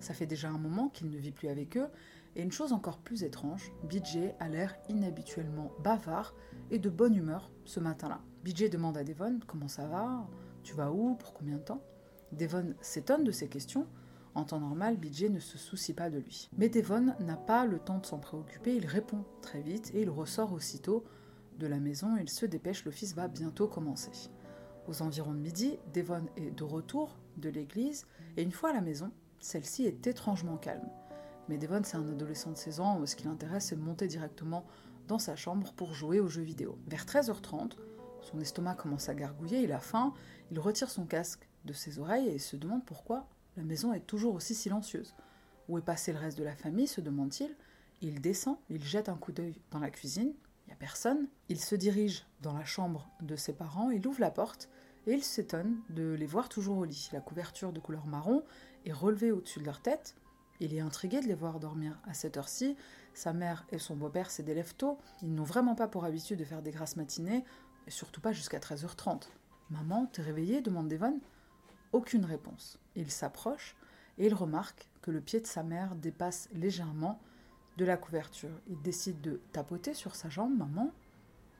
Ça 0.00 0.14
fait 0.14 0.26
déjà 0.26 0.48
un 0.48 0.58
moment 0.58 0.88
qu'il 0.88 1.10
ne 1.10 1.18
vit 1.18 1.32
plus 1.32 1.48
avec 1.48 1.76
eux 1.76 1.88
et 2.36 2.42
une 2.42 2.52
chose 2.52 2.72
encore 2.72 2.98
plus 2.98 3.24
étrange, 3.24 3.72
BJ 3.88 4.18
a 4.38 4.48
l'air 4.48 4.76
inhabituellement 4.88 5.72
bavard 5.82 6.34
et 6.70 6.78
de 6.78 6.88
bonne 6.88 7.16
humeur 7.16 7.50
ce 7.64 7.80
matin-là. 7.80 8.20
BJ 8.44 8.70
demande 8.70 8.96
à 8.96 9.04
Devon 9.04 9.40
comment 9.46 9.68
ça 9.68 9.86
va, 9.86 10.26
tu 10.62 10.74
vas 10.74 10.92
où, 10.92 11.16
pour 11.16 11.34
combien 11.34 11.56
de 11.56 11.62
temps? 11.62 11.82
Devon 12.32 12.74
s'étonne 12.80 13.24
de 13.24 13.32
ces 13.32 13.48
questions. 13.48 13.86
En 14.36 14.44
temps 14.44 14.60
normal, 14.60 14.96
BJ 14.96 15.24
ne 15.24 15.40
se 15.40 15.58
soucie 15.58 15.92
pas 15.92 16.08
de 16.08 16.18
lui. 16.18 16.48
Mais 16.56 16.68
Devon 16.68 17.14
n'a 17.18 17.36
pas 17.36 17.66
le 17.66 17.80
temps 17.80 17.98
de 17.98 18.06
s'en 18.06 18.18
préoccuper, 18.18 18.76
il 18.76 18.86
répond 18.86 19.24
très 19.42 19.60
vite 19.60 19.90
et 19.92 20.02
il 20.02 20.10
ressort 20.10 20.52
aussitôt 20.52 21.04
de 21.60 21.68
la 21.68 21.78
maison. 21.78 22.16
Il 22.16 22.28
se 22.28 22.46
dépêche, 22.46 22.84
l'office 22.84 23.14
va 23.14 23.28
bientôt 23.28 23.68
commencer. 23.68 24.10
Aux 24.88 25.02
environs 25.02 25.34
de 25.34 25.38
midi, 25.38 25.78
Devon 25.94 26.26
est 26.36 26.50
de 26.50 26.64
retour 26.64 27.16
de 27.36 27.48
l'église 27.48 28.06
et 28.36 28.42
une 28.42 28.50
fois 28.50 28.70
à 28.70 28.72
la 28.72 28.80
maison, 28.80 29.12
celle-ci 29.38 29.84
est 29.84 30.06
étrangement 30.08 30.56
calme. 30.56 30.88
Mais 31.48 31.58
Devon, 31.58 31.82
c'est 31.84 31.96
un 31.96 32.08
adolescent 32.08 32.50
de 32.50 32.56
16 32.56 32.80
ans, 32.80 33.06
ce 33.06 33.14
qui 33.14 33.24
l'intéresse, 33.24 33.66
c'est 33.66 33.76
de 33.76 33.82
monter 33.82 34.08
directement 34.08 34.64
dans 35.06 35.18
sa 35.18 35.36
chambre 35.36 35.72
pour 35.74 35.94
jouer 35.94 36.18
aux 36.18 36.28
jeux 36.28 36.42
vidéo. 36.42 36.78
Vers 36.88 37.04
13h30, 37.04 37.72
son 38.22 38.40
estomac 38.40 38.74
commence 38.74 39.08
à 39.08 39.14
gargouiller, 39.14 39.62
il 39.62 39.72
a 39.72 39.80
faim, 39.80 40.14
il 40.50 40.58
retire 40.58 40.90
son 40.90 41.06
casque 41.06 41.48
de 41.64 41.72
ses 41.72 41.98
oreilles 41.98 42.28
et 42.28 42.38
se 42.38 42.56
demande 42.56 42.84
pourquoi 42.84 43.28
la 43.56 43.64
maison 43.64 43.92
est 43.92 44.06
toujours 44.06 44.34
aussi 44.34 44.54
silencieuse. 44.54 45.14
Où 45.68 45.78
est 45.78 45.82
passé 45.82 46.12
le 46.12 46.18
reste 46.18 46.38
de 46.38 46.44
la 46.44 46.56
famille 46.56 46.86
se 46.86 47.00
demande-t-il. 47.00 47.54
Il 48.00 48.20
descend, 48.20 48.56
il 48.70 48.82
jette 48.82 49.08
un 49.08 49.16
coup 49.16 49.32
d'œil 49.32 49.60
dans 49.70 49.78
la 49.78 49.90
cuisine, 49.90 50.32
personne. 50.74 51.28
Il 51.48 51.60
se 51.60 51.74
dirige 51.74 52.26
dans 52.42 52.52
la 52.52 52.64
chambre 52.64 53.08
de 53.20 53.36
ses 53.36 53.52
parents, 53.52 53.90
il 53.90 54.06
ouvre 54.06 54.20
la 54.20 54.30
porte 54.30 54.68
et 55.06 55.12
il 55.12 55.24
s'étonne 55.24 55.80
de 55.90 56.12
les 56.12 56.26
voir 56.26 56.48
toujours 56.48 56.78
au 56.78 56.84
lit. 56.84 57.08
La 57.12 57.20
couverture 57.20 57.72
de 57.72 57.80
couleur 57.80 58.06
marron 58.06 58.44
est 58.84 58.92
relevée 58.92 59.32
au-dessus 59.32 59.60
de 59.60 59.66
leur 59.66 59.80
tête, 59.80 60.14
il 60.60 60.74
est 60.74 60.80
intrigué 60.80 61.20
de 61.20 61.26
les 61.26 61.34
voir 61.34 61.58
dormir 61.58 61.98
à 62.04 62.12
cette 62.12 62.36
heure-ci. 62.36 62.76
Sa 63.14 63.32
mère 63.32 63.64
et 63.70 63.78
son 63.78 63.96
beau-père, 63.96 64.30
c'est 64.30 64.42
des 64.42 64.54
lève 64.54 64.74
tôt. 64.74 64.98
Ils 65.22 65.34
n'ont 65.34 65.42
vraiment 65.42 65.74
pas 65.74 65.88
pour 65.88 66.04
habitude 66.04 66.38
de 66.38 66.44
faire 66.44 66.60
des 66.60 66.70
grasses 66.70 66.96
matinées, 66.96 67.44
et 67.86 67.90
surtout 67.90 68.20
pas 68.20 68.32
jusqu'à 68.32 68.58
13h30. 68.58 69.28
Maman, 69.70 70.06
t'es 70.06 70.20
réveillée? 70.20 70.60
demande 70.60 70.88
Devon. 70.88 71.18
Aucune 71.92 72.26
réponse. 72.26 72.78
Il 72.94 73.10
s'approche 73.10 73.74
et 74.18 74.26
il 74.26 74.34
remarque 74.34 74.90
que 75.00 75.10
le 75.10 75.22
pied 75.22 75.40
de 75.40 75.46
sa 75.46 75.62
mère 75.62 75.96
dépasse 75.96 76.48
légèrement 76.52 77.20
la 77.84 77.96
couverture. 77.96 78.60
Il 78.68 78.80
décide 78.82 79.20
de 79.20 79.40
tapoter 79.52 79.94
sur 79.94 80.14
sa 80.16 80.28
jambe, 80.28 80.56
maman. 80.56 80.92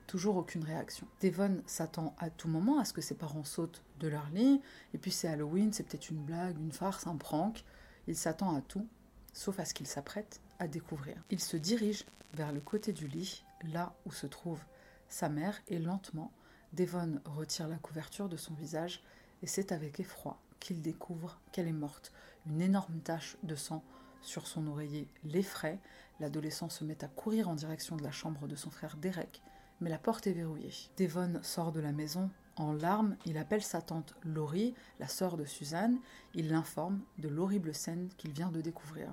Toujours 0.07 0.35
aucune 0.35 0.63
réaction. 0.63 1.07
Devon 1.21 1.61
s'attend 1.65 2.15
à 2.19 2.29
tout 2.29 2.49
moment 2.49 2.79
à 2.79 2.85
ce 2.85 2.93
que 2.93 3.01
ses 3.01 3.15
parents 3.15 3.43
sautent 3.43 3.83
de 3.99 4.07
leur 4.07 4.29
lit, 4.29 4.61
et 4.93 4.97
puis 4.97 5.11
c'est 5.11 5.27
Halloween, 5.27 5.71
c'est 5.71 5.83
peut-être 5.83 6.09
une 6.09 6.23
blague, 6.23 6.59
une 6.59 6.73
farce, 6.73 7.07
un 7.07 7.15
prank. 7.15 7.63
Il 8.07 8.15
s'attend 8.15 8.55
à 8.55 8.61
tout, 8.61 8.87
sauf 9.33 9.59
à 9.59 9.65
ce 9.65 9.73
qu'il 9.73 9.87
s'apprête 9.87 10.41
à 10.59 10.67
découvrir. 10.67 11.15
Il 11.29 11.39
se 11.39 11.55
dirige 11.55 12.05
vers 12.33 12.51
le 12.51 12.59
côté 12.59 12.91
du 12.91 13.07
lit, 13.07 13.45
là 13.71 13.93
où 14.05 14.11
se 14.11 14.27
trouve 14.27 14.59
sa 15.07 15.29
mère, 15.29 15.61
et 15.67 15.79
lentement, 15.79 16.31
Devon 16.73 17.19
retire 17.25 17.67
la 17.67 17.77
couverture 17.77 18.29
de 18.29 18.37
son 18.37 18.53
visage, 18.53 19.03
et 19.43 19.47
c'est 19.47 19.71
avec 19.71 19.99
effroi 19.99 20.39
qu'il 20.59 20.81
découvre 20.81 21.39
qu'elle 21.51 21.67
est 21.67 21.73
morte. 21.73 22.11
Une 22.47 22.61
énorme 22.61 22.99
tache 22.99 23.37
de 23.43 23.55
sang 23.55 23.83
sur 24.21 24.47
son 24.47 24.67
oreiller 24.67 25.07
l'effraie. 25.23 25.79
L'adolescent 26.19 26.69
se 26.69 26.83
met 26.83 27.03
à 27.03 27.07
courir 27.07 27.49
en 27.49 27.55
direction 27.55 27.95
de 27.95 28.03
la 28.03 28.11
chambre 28.11 28.47
de 28.47 28.55
son 28.55 28.69
frère 28.69 28.97
Derek, 28.97 29.41
mais 29.79 29.89
la 29.89 29.97
porte 29.97 30.27
est 30.27 30.33
verrouillée. 30.33 30.73
Devon 30.97 31.39
sort 31.41 31.71
de 31.71 31.79
la 31.79 31.91
maison 31.91 32.29
en 32.57 32.73
larmes, 32.73 33.15
il 33.25 33.37
appelle 33.37 33.63
sa 33.63 33.81
tante 33.81 34.13
Laurie, 34.23 34.75
la 34.99 35.07
sœur 35.07 35.37
de 35.37 35.45
Suzanne. 35.45 35.99
Il 36.33 36.49
l'informe 36.49 37.01
de 37.17 37.29
l'horrible 37.29 37.73
scène 37.73 38.09
qu'il 38.17 38.33
vient 38.33 38.51
de 38.51 38.61
découvrir. 38.61 39.09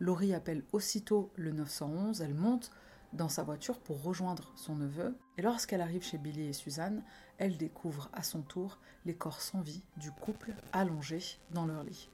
Laurie 0.00 0.34
appelle 0.34 0.64
aussitôt 0.72 1.30
le 1.36 1.50
911. 1.52 2.20
Elle 2.20 2.34
monte 2.34 2.70
dans 3.12 3.28
sa 3.28 3.42
voiture 3.42 3.78
pour 3.78 4.02
rejoindre 4.02 4.52
son 4.54 4.76
neveu. 4.76 5.16
Et 5.38 5.42
lorsqu'elle 5.42 5.80
arrive 5.80 6.04
chez 6.04 6.18
Billy 6.18 6.48
et 6.48 6.52
Suzanne, 6.52 7.02
elle 7.38 7.56
découvre 7.56 8.10
à 8.12 8.22
son 8.22 8.42
tour 8.42 8.78
les 9.06 9.14
corps 9.14 9.40
sans 9.40 9.60
vie 9.60 9.82
du 9.96 10.10
couple 10.12 10.54
allongés 10.72 11.38
dans 11.50 11.66
leur 11.66 11.84
lit. 11.84 12.10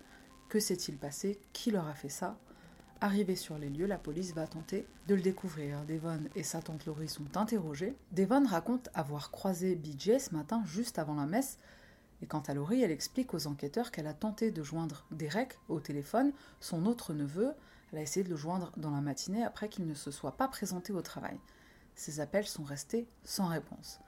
Que 0.51 0.59
s'est-il 0.59 0.97
passé? 0.97 1.39
Qui 1.53 1.71
leur 1.71 1.87
a 1.87 1.95
fait 1.95 2.09
ça? 2.09 2.37
Arrivé 3.01 3.37
sur 3.37 3.57
les 3.57 3.71
lieux, 3.71 3.87
la 3.87 3.99
police 3.99 4.35
va 4.35 4.49
tenter 4.49 4.85
de 5.07 5.15
le 5.15 5.23
découvrir. 5.23 5.85
Devon 5.85 6.19
et 6.35 6.43
sa 6.43 6.61
tante 6.61 6.87
Laurie 6.87 7.09
sont 7.09 7.37
interrogés. 7.37 7.95
Devon 8.11 8.45
raconte 8.45 8.89
avoir 8.93 9.31
croisé 9.31 9.77
BJ 9.77 10.19
ce 10.19 10.35
matin 10.35 10.65
juste 10.67 10.99
avant 10.99 11.15
la 11.15 11.27
messe. 11.27 11.59
Et 12.21 12.27
quant 12.27 12.41
à 12.41 12.55
Laurie, 12.55 12.83
elle 12.83 12.91
explique 12.91 13.33
aux 13.33 13.47
enquêteurs 13.47 13.93
qu'elle 13.93 14.09
a 14.09 14.13
tenté 14.13 14.51
de 14.51 14.65
joindre 14.65 15.07
Derek 15.13 15.57
au 15.69 15.79
téléphone, 15.79 16.33
son 16.59 16.85
autre 16.85 17.15
neveu. 17.15 17.53
Elle 17.93 18.01
a 18.01 18.03
essayé 18.03 18.25
de 18.25 18.31
le 18.31 18.37
joindre 18.37 18.73
dans 18.77 18.91
la 18.91 19.01
matinée 19.01 19.45
après 19.45 19.69
qu'il 19.69 19.87
ne 19.87 19.95
se 19.95 20.11
soit 20.11 20.37
pas 20.37 20.49
présenté 20.49 20.93
au 20.93 21.01
travail. 21.01 21.39
Ses 21.95 22.19
appels 22.19 22.49
sont 22.49 22.65
restés 22.65 23.07
sans 23.23 23.47
réponse. 23.47 24.01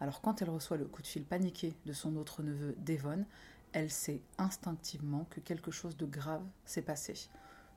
Alors 0.00 0.20
quand 0.20 0.42
elle 0.42 0.50
reçoit 0.50 0.76
le 0.76 0.84
coup 0.84 1.02
de 1.02 1.08
fil 1.08 1.24
paniqué 1.24 1.74
de 1.86 1.92
son 1.92 2.14
autre 2.14 2.44
neveu 2.44 2.76
Devon, 2.86 3.24
elle 3.72 3.90
sait 3.90 4.22
instinctivement 4.38 5.26
que 5.30 5.40
quelque 5.40 5.70
chose 5.70 5.96
de 5.96 6.06
grave 6.06 6.44
s'est 6.64 6.82
passé 6.82 7.28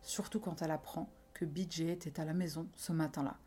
surtout 0.02 0.40
quand 0.40 0.62
elle 0.62 0.72
apprend 0.72 1.10
que 1.34 1.46
BJ 1.46 1.82
était 1.82 2.20
à 2.20 2.26
la 2.26 2.34
maison 2.34 2.68
ce 2.76 2.92
matin-là. 2.92 3.38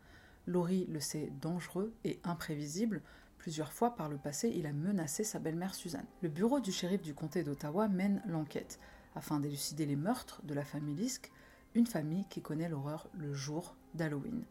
Laurie 0.47 0.85
le 0.87 0.99
sait 0.99 1.31
dangereux 1.41 1.93
et 2.03 2.19
imprévisible. 2.23 3.01
Plusieurs 3.37 3.71
fois 3.71 3.95
par 3.95 4.09
le 4.09 4.17
passé, 4.17 4.51
il 4.55 4.65
a 4.65 4.73
menacé 4.73 5.23
sa 5.23 5.39
belle-mère 5.39 5.75
Suzanne. 5.75 6.05
Le 6.21 6.29
bureau 6.29 6.59
du 6.59 6.71
shérif 6.71 7.01
du 7.01 7.13
comté 7.13 7.43
d'Ottawa 7.43 7.87
mène 7.87 8.21
l'enquête 8.25 8.79
afin 9.15 9.39
d'élucider 9.39 9.85
les 9.85 9.95
meurtres 9.95 10.41
de 10.43 10.53
la 10.53 10.65
famille 10.65 10.95
Lisk, 10.95 11.31
une 11.73 11.87
famille 11.87 12.25
qui 12.29 12.41
connaît 12.41 12.69
l'horreur 12.69 13.07
le 13.13 13.33
jour 13.33 13.75
d'Halloween. 13.93 14.43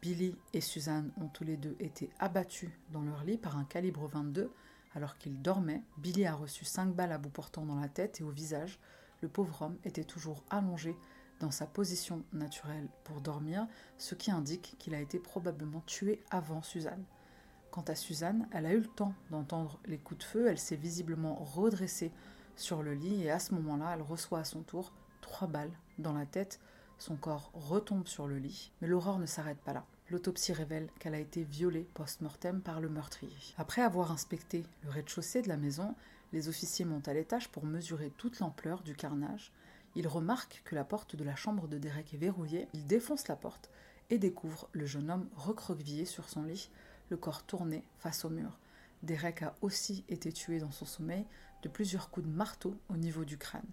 Billy 0.00 0.36
et 0.52 0.60
Suzanne 0.60 1.10
ont 1.20 1.28
tous 1.28 1.44
les 1.44 1.56
deux 1.56 1.76
été 1.80 2.10
abattus 2.18 2.70
dans 2.92 3.02
leur 3.02 3.24
lit 3.24 3.36
par 3.36 3.56
un 3.56 3.64
calibre 3.64 4.06
22 4.06 4.50
alors 4.94 5.18
qu'ils 5.18 5.40
dormaient. 5.40 5.82
Billy 5.96 6.26
a 6.26 6.34
reçu 6.34 6.64
cinq 6.64 6.94
balles 6.94 7.12
à 7.12 7.18
bout 7.18 7.30
portant 7.30 7.64
dans 7.64 7.78
la 7.78 7.88
tête 7.88 8.20
et 8.20 8.24
au 8.24 8.30
visage. 8.30 8.78
Le 9.20 9.28
pauvre 9.28 9.62
homme 9.62 9.78
était 9.84 10.04
toujours 10.04 10.44
allongé 10.50 10.96
dans 11.40 11.50
sa 11.50 11.66
position 11.66 12.22
naturelle 12.32 12.88
pour 13.04 13.20
dormir, 13.20 13.66
ce 13.96 14.14
qui 14.14 14.30
indique 14.30 14.76
qu'il 14.78 14.94
a 14.94 15.00
été 15.00 15.18
probablement 15.18 15.82
tué 15.86 16.20
avant 16.30 16.62
Suzanne. 16.62 17.04
Quant 17.70 17.82
à 17.82 17.94
Suzanne, 17.94 18.48
elle 18.52 18.66
a 18.66 18.72
eu 18.72 18.80
le 18.80 18.86
temps 18.86 19.14
d'entendre 19.30 19.78
les 19.86 19.98
coups 19.98 20.20
de 20.20 20.24
feu, 20.24 20.46
elle 20.48 20.58
s'est 20.58 20.76
visiblement 20.76 21.34
redressée 21.36 22.12
sur 22.56 22.82
le 22.82 22.94
lit 22.94 23.22
et 23.22 23.30
à 23.30 23.38
ce 23.38 23.54
moment-là, 23.54 23.92
elle 23.94 24.02
reçoit 24.02 24.40
à 24.40 24.44
son 24.44 24.62
tour 24.62 24.92
trois 25.20 25.46
balles 25.46 25.72
dans 25.98 26.12
la 26.12 26.26
tête. 26.26 26.60
Son 26.98 27.16
corps 27.16 27.50
retombe 27.54 28.08
sur 28.08 28.26
le 28.26 28.38
lit, 28.38 28.72
mais 28.80 28.88
l'horreur 28.88 29.18
ne 29.18 29.26
s'arrête 29.26 29.60
pas 29.60 29.72
là. 29.72 29.84
L'autopsie 30.10 30.52
révèle 30.52 30.88
qu'elle 30.98 31.14
a 31.14 31.20
été 31.20 31.42
violée 31.42 31.86
post-mortem 31.94 32.60
par 32.60 32.80
le 32.80 32.88
meurtrier. 32.88 33.36
Après 33.58 33.82
avoir 33.82 34.10
inspecté 34.10 34.64
le 34.82 34.90
rez-de-chaussée 34.90 35.42
de 35.42 35.48
la 35.48 35.56
maison, 35.56 35.94
les 36.32 36.48
officiers 36.48 36.84
montent 36.84 37.08
à 37.08 37.14
l'étage 37.14 37.48
pour 37.48 37.64
mesurer 37.64 38.12
toute 38.16 38.40
l'ampleur 38.40 38.82
du 38.82 38.94
carnage 38.94 39.52
il 39.98 40.06
remarque 40.06 40.62
que 40.64 40.76
la 40.76 40.84
porte 40.84 41.16
de 41.16 41.24
la 41.24 41.34
chambre 41.34 41.66
de 41.66 41.76
Derek 41.76 42.14
est 42.14 42.18
verrouillée, 42.18 42.68
il 42.72 42.86
défonce 42.86 43.26
la 43.26 43.34
porte 43.34 43.68
et 44.10 44.18
découvre 44.18 44.68
le 44.72 44.86
jeune 44.86 45.10
homme 45.10 45.28
recroquevillé 45.34 46.04
sur 46.04 46.28
son 46.28 46.44
lit, 46.44 46.70
le 47.10 47.16
corps 47.16 47.42
tourné 47.42 47.82
face 47.98 48.24
au 48.24 48.30
mur. 48.30 48.58
Derek 49.02 49.42
a 49.42 49.56
aussi 49.60 50.04
été 50.08 50.32
tué 50.32 50.60
dans 50.60 50.70
son 50.70 50.84
sommeil 50.84 51.24
de 51.62 51.68
plusieurs 51.68 52.10
coups 52.10 52.26
de 52.26 52.32
marteau 52.32 52.76
au 52.88 52.96
niveau 52.96 53.24
du 53.24 53.38
crâne. 53.38 53.66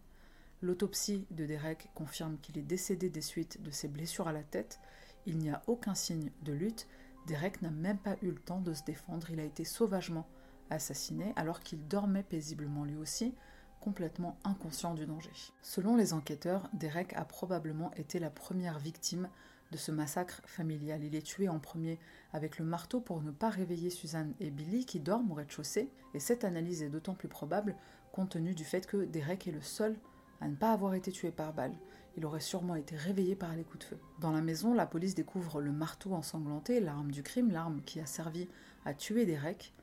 L'autopsie 0.64 1.28
de 1.30 1.46
Derek 1.46 1.90
confirme 1.94 2.40
qu'il 2.40 2.58
est 2.58 2.64
décédé 2.64 3.10
des 3.10 3.22
suites 3.22 3.62
de 3.62 3.70
ses 3.70 3.88
blessures 3.88 4.28
à 4.28 4.34
la 4.34 4.44
tête. 4.44 4.80
Il 5.26 5.38
n'y 5.38 5.50
a 5.50 5.62
aucun 5.68 5.96
signe 5.96 6.32
de 6.44 6.54
lutte. 6.54 6.88
Derek 7.28 7.62
n'a 7.62 7.72
même 7.72 7.98
pas 7.98 8.16
eu 8.22 8.28
le 8.28 8.40
temps 8.40 8.62
de 8.62 8.74
se 8.74 8.84
défendre. 8.84 9.30
Il 9.32 9.40
a 9.40 9.44
été 9.44 9.64
sauvagement 9.64 10.28
assassiné 10.70 11.34
alors 11.36 11.60
qu'il 11.60 11.88
dormait 11.88 12.24
paisiblement 12.24 12.86
lui 12.86 12.96
aussi, 12.96 13.34
complètement 13.82 14.38
inconscient 14.44 14.94
du 14.94 15.06
danger. 15.06 15.32
Selon 15.62 15.96
les 15.96 16.14
enquêteurs, 16.14 16.70
Derek 16.74 17.14
a 17.14 17.26
probablement 17.26 17.94
été 17.94 18.20
la 18.20 18.30
première 18.30 18.80
victime 18.80 19.30
de 19.72 19.78
ce 19.78 19.92
massacre 19.92 20.42
familial. 20.46 21.04
Il 21.04 21.16
est 21.16 21.26
tué 21.26 21.50
en 21.50 21.60
premier 21.60 22.00
avec 22.34 22.60
le 22.60 22.66
marteau 22.66 23.02
pour 23.02 23.22
ne 23.22 23.32
pas 23.32 23.50
réveiller 23.50 23.90
Suzanne 23.90 24.34
et 24.40 24.52
Billy 24.52 24.86
qui 24.86 25.00
dorment 25.00 25.32
au 25.32 25.36
rez-de-chaussée, 25.36 25.90
et 26.14 26.20
cette 26.20 26.44
analyse 26.44 26.84
est 26.84 26.90
d'autant 26.90 27.16
plus 27.16 27.28
probable 27.28 27.76
compte 28.12 28.30
tenu 28.30 28.54
du 28.54 28.64
fait 28.64 28.88
que 28.88 29.06
Derek 29.06 29.48
est 29.48 29.52
le 29.52 29.62
seul 29.62 29.98
à 30.40 30.48
ne 30.48 30.56
pas 30.56 30.72
avoir 30.72 30.94
été 30.94 31.12
tué 31.12 31.32
par 31.32 31.54
balle. 31.54 31.74
Il 32.18 32.26
aurait 32.26 32.40
sûrement 32.40 32.76
été 32.76 32.96
réveillé 32.96 33.36
par 33.36 33.54
les 33.56 33.64
coups 33.64 33.80
de 33.80 33.84
feu. 33.90 34.00
Dans 34.20 34.32
la 34.32 34.42
maison, 34.42 34.74
la 34.74 34.86
police 34.86 35.16
découvre 35.16 35.62
le 35.62 35.72
marteau 35.72 36.14
ensanglanté, 36.14 36.80
l'arme 36.80 37.12
du 37.12 37.24
crime, 37.24 37.52
l'arme 37.52 37.82
qui 37.86 38.00
a 38.00 38.06
servi 38.06 38.48
à 38.86 38.94
tuer 38.94 39.26
Derek. 39.26 39.74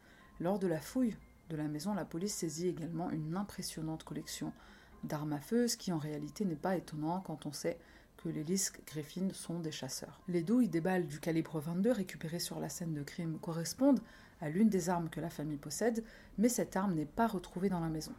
Lors 0.40 0.59
de 0.59 0.66
la 0.66 0.81
fouille 0.81 1.16
de 1.51 1.57
la 1.57 1.68
maison, 1.68 1.92
la 1.92 2.07
police 2.07 2.35
saisit 2.35 2.68
également 2.68 3.11
une 3.11 3.37
impressionnante 3.37 4.05
collection 4.05 4.53
d'armes 5.05 5.35
à 5.35 5.40
feu, 5.40 5.68
ce 5.68 5.77
qui 5.77 5.92
en 5.92 5.99
réalité 5.99 6.45
n'est 6.45 6.57
pas 6.57 6.77
étonnant 6.77 7.21
quand 7.21 7.45
on 7.45 7.53
sait 7.53 7.79
que 8.16 8.29
les 8.29 8.45
Lisk 8.45 8.81
Griffin 8.87 9.29
sont 9.33 9.61
des 9.61 9.73
chasseurs. 9.73 10.21
Les 10.29 10.42
douilles 10.42 10.68
des 10.68 10.81
balles 10.81 11.07
du 11.07 11.21
calibre 11.21 11.61
22 11.61 11.92
récupérées 11.92 12.38
sur 12.38 12.61
la 12.61 12.68
scène 12.68 12.95
de 12.95 13.03
crime 13.03 13.38
correspondent 13.40 14.01
à 14.40 14.49
l'une 14.49 14.68
des 14.68 14.88
armes 14.88 15.11
que 15.11 15.21
la 15.21 15.31
famille 15.31 15.59
possède, 15.59 16.05
mais 16.38 16.49
cette 16.49 16.77
arme 16.77 16.95
n'est 16.95 17.05
pas 17.05 17.27
retrouvée 17.27 17.68
dans 17.68 17.81
la 17.81 17.88
maison. 17.88 18.12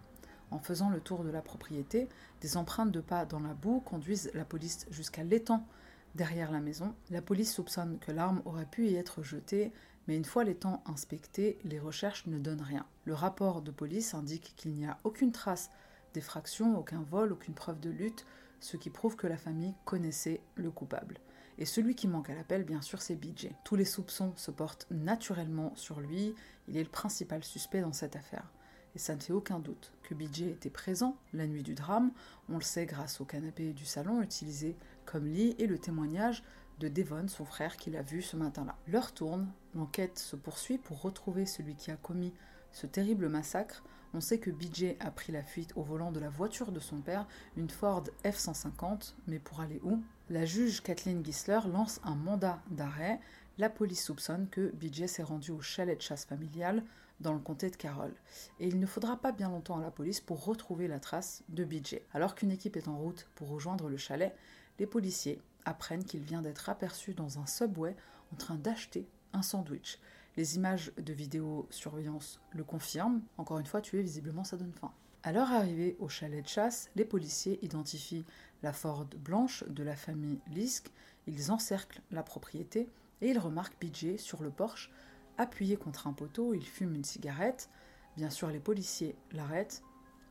En 0.54 0.60
faisant 0.60 0.92
le 0.92 1.02
tour 1.02 1.24
de 1.24 1.32
la 1.32 1.42
propriété, 1.42 2.08
des 2.42 2.58
empreintes 2.58 2.92
de 2.92 3.02
pas 3.02 3.26
dans 3.26 3.39
la 3.39 3.56
boue 3.56 3.80
conduisent 3.80 4.30
la 4.36 4.46
police 4.46 4.86
jusqu'à 4.92 5.24
l'étang 5.24 5.66
derrière 6.13 6.52
la 6.52 6.60
maison. 6.60 6.94
La 7.10 7.24
police 7.24 7.52
soupçonne 7.52 7.98
que 7.98 8.12
l'arme 8.12 8.44
aurait 8.46 8.68
pu 8.68 8.86
y 8.88 8.96
être 8.96 9.24
jetée, 9.24 9.72
mais 10.08 10.16
une 10.16 10.26
fois 10.26 10.44
l'étang 10.44 10.84
inspecté, 10.86 11.58
les 11.63 11.80
recherches 11.80 12.28
ne 12.28 12.38
donnent 12.38 12.62
rien. 12.62 12.86
Le 13.06 13.16
rapport 13.16 13.63
de 13.63 13.72
police 13.72 14.13
indique 14.13 14.54
qu'il 14.56 14.76
n'y 14.76 14.86
a 14.86 15.00
aucune 15.04 15.32
trace 15.32 15.72
d'effraction, 16.13 16.78
aucun 16.78 17.02
vol, 17.02 17.34
aucune 17.34 17.56
preuve 17.56 17.80
de 17.80 17.89
lutte, 17.89 18.28
ce 18.60 18.78
qui 18.78 18.92
prouve 18.92 19.16
que 19.16 19.26
la 19.26 19.38
famille 19.38 19.74
connaissait 19.86 20.39
le 20.54 20.70
coupable. 20.70 21.18
Et 21.58 21.66
celui 21.66 21.96
qui 21.96 22.08
manque 22.08 22.30
à 22.30 22.36
l'appel, 22.36 22.63
bien 22.63 22.84
sûr, 22.84 23.02
c'est 23.02 23.16
BJ. 23.16 23.50
Tous 23.63 23.76
les 23.76 23.86
soupçons 23.86 24.34
se 24.36 24.52
portent 24.52 24.86
naturellement 24.92 25.72
sur 25.76 26.00
lui, 26.00 26.36
il 26.68 26.78
est 26.78 26.84
le 26.84 26.89
principal 26.89 27.44
suspect 27.44 27.82
dans 27.82 27.92
cette 27.92 28.16
affaire. 28.16 28.52
Et 28.95 28.99
ça 28.99 29.15
ne 29.15 29.21
fait 29.21 29.34
aucun 29.34 29.60
doute 29.60 29.91
que 30.03 30.13
BJ 30.13 30.43
était 30.43 30.69
présent 30.69 31.15
la 31.34 31.47
nuit 31.47 31.63
du 31.63 31.73
drame, 31.73 32.12
on 32.49 32.56
le 32.56 32.63
sait 32.63 32.86
grâce 32.86 33.21
au 33.21 33.25
canapé 33.25 33.73
du 33.73 33.86
salon 33.86 34.21
utilisé 34.21 34.75
comme 35.06 35.27
lit 35.27 35.56
et 35.58 35.67
le 35.67 35.79
témoignage 35.79 36.43
de 36.79 36.88
Devon, 36.88 37.27
son 37.27 37.45
frère, 37.45 37.77
qui 37.77 37.89
l'a 37.89 38.01
vu 38.01 38.21
ce 38.21 38.36
matin-là. 38.36 38.75
L'heure 38.88 39.13
tourne, 39.13 39.51
l'enquête 39.75 40.19
se 40.19 40.36
poursuit 40.36 40.77
pour 40.77 41.01
retrouver 41.01 41.45
celui 41.45 41.75
qui 41.75 41.91
a 41.91 41.95
commis 41.95 42.34
ce 42.71 42.88
terrible 42.88 43.29
massacre 43.29 43.84
on 44.15 44.21
sait 44.21 44.38
que 44.38 44.51
BJ 44.51 44.95
a 44.99 45.10
pris 45.10 45.32
la 45.32 45.43
fuite 45.43 45.73
au 45.75 45.82
volant 45.82 46.12
de 46.12 46.19
la 46.19 46.29
voiture 46.29 46.71
de 46.71 46.79
son 46.79 47.01
père, 47.01 47.25
une 47.58 47.69
Ford 47.69 48.03
F-150, 48.23 49.15
mais 49.27 49.39
pour 49.39 49.60
aller 49.60 49.79
où? 49.84 50.03
La 50.29 50.45
juge 50.45 50.84
Kathleen 50.84 51.25
Gisler 51.25 51.60
lance 51.71 51.99
un 52.03 52.15
mandat 52.15 52.62
d'arrêt. 52.69 53.19
La 53.58 53.69
police 53.69 54.03
soupçonne 54.03 54.47
que 54.49 54.71
BJ 54.75 55.08
s'est 55.08 55.23
rendu 55.23 55.51
au 55.51 55.62
chalet 55.62 55.97
de 55.97 56.01
chasse 56.01 56.25
familial 56.25 56.84
dans 57.24 57.34
le 57.34 57.40
comté 57.40 57.72
de 57.72 57.76
Carroll. 57.76 58.14
Et 58.60 58.68
il 58.68 58.80
ne 58.80 58.86
faudra 58.86 59.18
pas 59.18 59.32
bien 59.32 59.50
longtemps 59.50 59.80
à 59.80 59.82
la 59.82 59.90
police 59.90 60.22
pour 60.22 60.46
retrouver 60.46 60.88
la 60.88 61.00
trace 61.00 61.44
de 61.50 61.64
BJ. 61.64 62.00
Alors 62.14 62.36
qu'une 62.36 62.52
équipe 62.52 62.78
est 62.78 62.88
en 62.88 62.98
route 62.98 63.28
pour 63.34 63.50
rejoindre 63.50 63.90
le 63.90 63.98
chalet, 63.98 64.36
les 64.78 64.86
policiers 64.86 65.42
apprennent 65.66 66.04
qu'il 66.04 66.22
vient 66.22 66.42
d'être 66.42 66.70
aperçu 66.70 67.14
dans 67.14 67.40
un 67.40 67.48
subway 67.48 67.96
en 68.32 68.36
train 68.36 68.56
d'acheter 68.56 69.08
un 69.34 69.42
sandwich. 69.42 70.00
Les 70.36 70.56
images 70.56 70.92
de 70.98 71.14
vidéosurveillance 71.14 72.40
le 72.52 72.64
confirment. 72.64 73.22
Encore 73.38 73.60
une 73.60 73.66
fois, 73.66 73.82
tué, 73.82 74.02
visiblement, 74.02 74.44
ça 74.44 74.58
donne 74.58 74.74
faim. 74.74 74.92
À 75.22 75.32
leur 75.32 75.52
arrivée 75.52 75.96
au 76.00 76.10
chalet 76.10 76.44
de 76.44 76.50
chasse, 76.50 76.90
les 76.96 77.06
policiers 77.06 77.60
identifient 77.64 78.26
la 78.62 78.74
Ford 78.74 79.06
blanche 79.18 79.64
de 79.70 79.84
la 79.84 79.96
famille 79.96 80.40
Lisk. 80.52 80.92
Ils 81.28 81.52
encerclent 81.52 82.02
la 82.12 82.24
propriété 82.24 82.90
et 83.22 83.30
ils 83.30 83.40
remarquent 83.40 83.80
BJ 83.80 84.18
sur 84.18 84.44
le 84.44 84.50
porche, 84.50 84.92
appuyé 85.38 85.78
contre 85.78 86.08
un 86.08 86.13
poteau. 86.13 86.54
Il 86.54 86.65
fume 86.65 86.96
une 86.96 87.04
cigarette. 87.04 87.69
Bien 88.17 88.30
sûr, 88.30 88.50
les 88.50 88.60
policiers 88.60 89.15
l'arrêtent. 89.32 89.84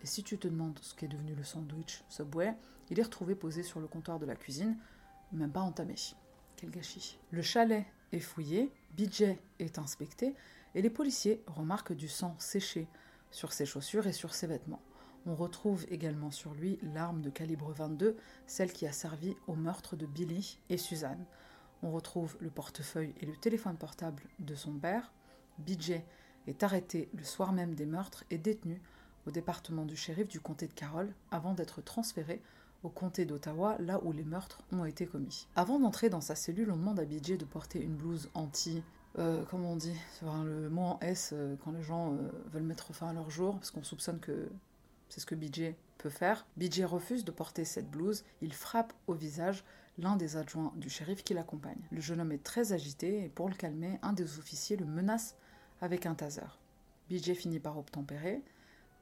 Et 0.03 0.07
si 0.07 0.23
tu 0.23 0.39
te 0.39 0.49
demandes 0.49 0.79
ce 0.83 0.95
qu'est 0.95 1.09
devenu 1.09 1.35
le 1.35 1.45
sandwich 1.45 2.03
Subway, 2.09 2.55
il 2.91 2.99
est 2.99 3.05
retrouvé 3.05 3.35
posé 3.35 3.63
sur 3.63 3.81
le 3.81 3.87
comptoir 3.87 4.19
de 4.19 4.27
la 4.27 4.35
cuisine, 4.35 4.77
même 5.33 5.53
pas 5.53 5.61
entamé. 5.61 5.95
Quel 6.57 6.71
gâchis. 6.71 7.19
Le 7.31 7.43
chalet 7.43 7.85
est 8.13 8.21
fouillé, 8.21 8.73
BJ 8.97 9.37
est 9.59 9.79
inspecté 9.79 10.35
et 10.75 10.83
les 10.83 10.91
policiers 10.91 11.43
remarquent 11.47 11.95
du 11.95 12.09
sang 12.09 12.35
séché 12.39 12.89
sur 13.31 13.53
ses 13.53 13.67
chaussures 13.67 14.07
et 14.07 14.13
sur 14.13 14.35
ses 14.35 14.47
vêtements. 14.47 14.83
On 15.25 15.35
retrouve 15.37 15.87
également 15.89 16.31
sur 16.31 16.53
lui 16.53 16.79
l'arme 16.83 17.23
de 17.23 17.31
calibre 17.31 17.73
22, 17.73 18.17
celle 18.47 18.73
qui 18.73 18.87
a 18.87 18.93
servi 18.93 19.37
au 19.47 19.55
meurtre 19.55 19.95
de 19.95 20.05
Billy 20.05 20.59
et 20.69 20.77
Suzanne. 20.77 21.25
On 21.83 21.91
retrouve 21.91 22.37
le 22.41 22.51
portefeuille 22.51 23.15
et 23.21 23.27
le 23.27 23.37
téléphone 23.37 23.77
portable 23.77 24.23
de 24.39 24.55
son 24.55 24.73
père. 24.73 25.13
BJ 25.59 26.01
est 26.47 26.63
arrêté 26.63 27.09
le 27.15 27.25
soir 27.25 27.53
même 27.53 27.75
des 27.75 27.87
meurtres 27.87 28.25
et 28.31 28.39
détenu 28.39 28.81
au 29.27 29.31
département 29.31 29.85
du 29.85 29.97
shérif 29.97 30.29
du 30.29 30.41
comté 30.41 30.67
de 30.67 30.73
Carroll 30.73 31.13
avant 31.31 31.55
d'être 31.55 31.83
transféré 31.83 32.41
au 32.83 32.89
comté 32.89 33.25
d'Ottawa, 33.25 33.77
là 33.79 34.01
où 34.03 34.13
les 34.13 34.25
meurtres 34.25 34.61
ont 34.73 34.85
été 34.85 35.07
commis. 35.07 35.47
Avant 35.55 35.79
d'entrer 35.79 36.11
dans 36.11 36.21
sa 36.21 36.35
cellule, 36.35 36.71
on 36.73 36.77
demande 36.77 36.99
à 36.99 37.05
BJ 37.05 37.39
de 37.39 37.45
porter 37.45 37.81
une 37.81 37.95
blouse 37.95 38.29
anti... 38.35 38.83
Euh, 39.19 39.45
comment 39.51 39.73
on 39.73 39.77
dit 39.77 39.95
Le 40.23 40.71
mot 40.71 40.83
en 40.83 40.99
S 41.01 41.33
euh, 41.35 41.55
quand 41.63 41.71
les 41.73 41.83
gens 41.83 42.15
euh, 42.15 42.31
veulent 42.51 42.63
mettre 42.63 42.95
fin 42.95 43.11
à 43.11 43.13
leur 43.13 43.31
jour, 43.31 43.57
parce 43.57 43.71
qu'on 43.71 43.83
soupçonne 43.83 44.19
que 44.21 44.49
c'est 45.11 45.21
ce 45.21 45.27
que 45.27 45.35
BJ 45.35 45.75
peut 45.99 46.09
faire. 46.09 46.47
BJ 46.57 46.85
refuse 46.85 47.23
de 47.25 47.31
porter 47.31 47.67
cette 47.67 47.91
blouse, 47.91 48.25
il 48.41 48.55
frappe 48.55 48.95
au 49.07 49.13
visage 49.13 49.65
l'un 49.99 50.17
des 50.17 50.37
adjoints 50.37 50.73
du 50.77 50.89
shérif 50.89 51.23
qui 51.23 51.35
l'accompagne. 51.35 51.81
Le 51.91 52.01
jeune 52.01 52.21
homme 52.21 52.33
est 52.33 52.43
très 52.43 52.73
agité 52.73 53.25
et 53.25 53.29
pour 53.29 53.49
le 53.49 53.55
calmer, 53.55 53.99
un 54.03 54.13
des 54.13 54.39
officiers 54.39 54.77
le 54.77 54.87
menace 54.87 55.37
avec 55.81 56.07
un 56.07 56.15
taser. 56.15 56.43
BJ 57.11 57.35
finit 57.35 57.61
par 57.61 57.79
obtempérer, 57.79 58.43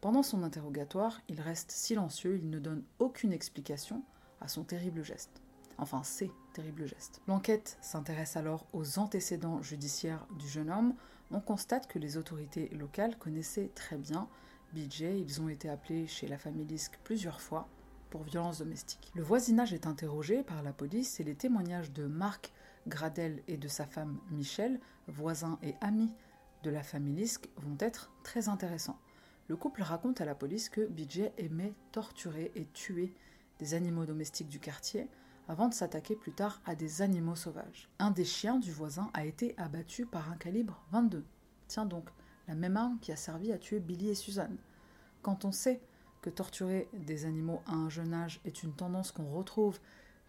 pendant 0.01 0.23
son 0.23 0.43
interrogatoire, 0.43 1.21
il 1.29 1.41
reste 1.41 1.71
silencieux, 1.71 2.39
il 2.39 2.49
ne 2.49 2.59
donne 2.59 2.83
aucune 2.99 3.33
explication 3.33 4.03
à 4.41 4.49
son 4.49 4.65
terrible 4.65 5.05
geste. 5.05 5.43
Enfin, 5.77 6.03
ses 6.03 6.31
terribles 6.55 6.87
gestes. 6.87 7.21
L'enquête 7.29 7.77
s'intéresse 7.83 8.37
alors 8.37 8.67
aux 8.73 8.99
antécédents 8.99 9.63
judiciaires 9.63 10.27
du 10.39 10.49
jeune 10.49 10.71
homme. 10.71 10.95
On 11.31 11.41
constate 11.41 11.87
que 11.87 11.99
les 11.99 12.17
autorités 12.17 12.69
locales 12.71 13.17
connaissaient 13.19 13.71
très 13.75 13.97
bien 13.97 14.29
BJ. 14.73 15.03
Ils 15.03 15.41
ont 15.41 15.49
été 15.49 15.69
appelés 15.69 16.07
chez 16.07 16.27
la 16.27 16.39
famille 16.39 16.67
Lisk 16.67 16.99
plusieurs 17.05 17.41
fois 17.41 17.69
pour 18.11 18.25
violence 18.25 18.59
domestique. 18.59 19.11
Le 19.15 19.23
voisinage 19.23 19.73
est 19.73 19.87
interrogé 19.87 20.43
par 20.43 20.63
la 20.63 20.73
police 20.73 21.21
et 21.21 21.25
les 21.25 21.35
témoignages 21.35 21.93
de 21.93 22.07
Marc 22.07 22.53
Gradel 22.89 23.43
et 23.49 23.57
de 23.57 23.69
sa 23.69 23.87
femme 23.87 24.19
Michel, 24.31 24.81
voisins 25.07 25.59
et 25.63 25.75
amis 25.81 26.13
de 26.63 26.71
la 26.71 26.83
famille 26.83 27.15
Lisk, 27.15 27.49
vont 27.57 27.77
être 27.79 28.11
très 28.23 28.49
intéressants. 28.49 28.99
Le 29.49 29.57
couple 29.57 29.83
raconte 29.83 30.21
à 30.21 30.25
la 30.25 30.35
police 30.35 30.69
que 30.69 30.87
BJ 30.87 31.31
aimait 31.39 31.75
torturer 31.93 32.53
et 32.55 32.67
tuer 32.67 33.15
des 33.59 33.75
animaux 33.75 34.07
domestiques 34.07 34.49
du 34.49 34.61
quartier 34.61 35.09
avant 35.49 35.69
de 35.69 35.75
s'attaquer 35.75 36.15
plus 36.15 36.33
tard 36.33 36.61
à 36.65 36.75
des 36.75 37.03
animaux 37.03 37.35
sauvages. 37.35 37.89
Un 37.99 38.13
des 38.13 38.25
chiens 38.25 38.59
du 38.59 38.71
voisin 38.71 39.11
a 39.15 39.25
été 39.25 39.55
abattu 39.57 40.07
par 40.07 40.31
un 40.31 40.37
calibre 40.37 40.85
22. 40.93 41.25
Tiens 41.67 41.87
donc, 41.87 42.09
la 42.47 42.55
même 42.55 42.77
arme 42.77 42.99
qui 43.01 43.11
a 43.13 43.17
servi 43.17 43.53
à 43.53 43.59
tuer 43.59 43.81
Billy 43.81 44.11
et 44.11 44.15
Suzanne. 44.15 44.57
Quand 45.23 45.45
on 45.45 45.53
sait 45.53 45.81
que 46.23 46.31
torturer 46.31 46.89
des 46.93 47.25
animaux 47.25 47.63
à 47.67 47.73
un 47.73 47.89
jeune 47.89 48.15
âge 48.15 48.41
est 48.45 48.63
une 48.63 48.73
tendance 48.73 49.13
qu'on 49.13 49.31
retrouve 49.31 49.79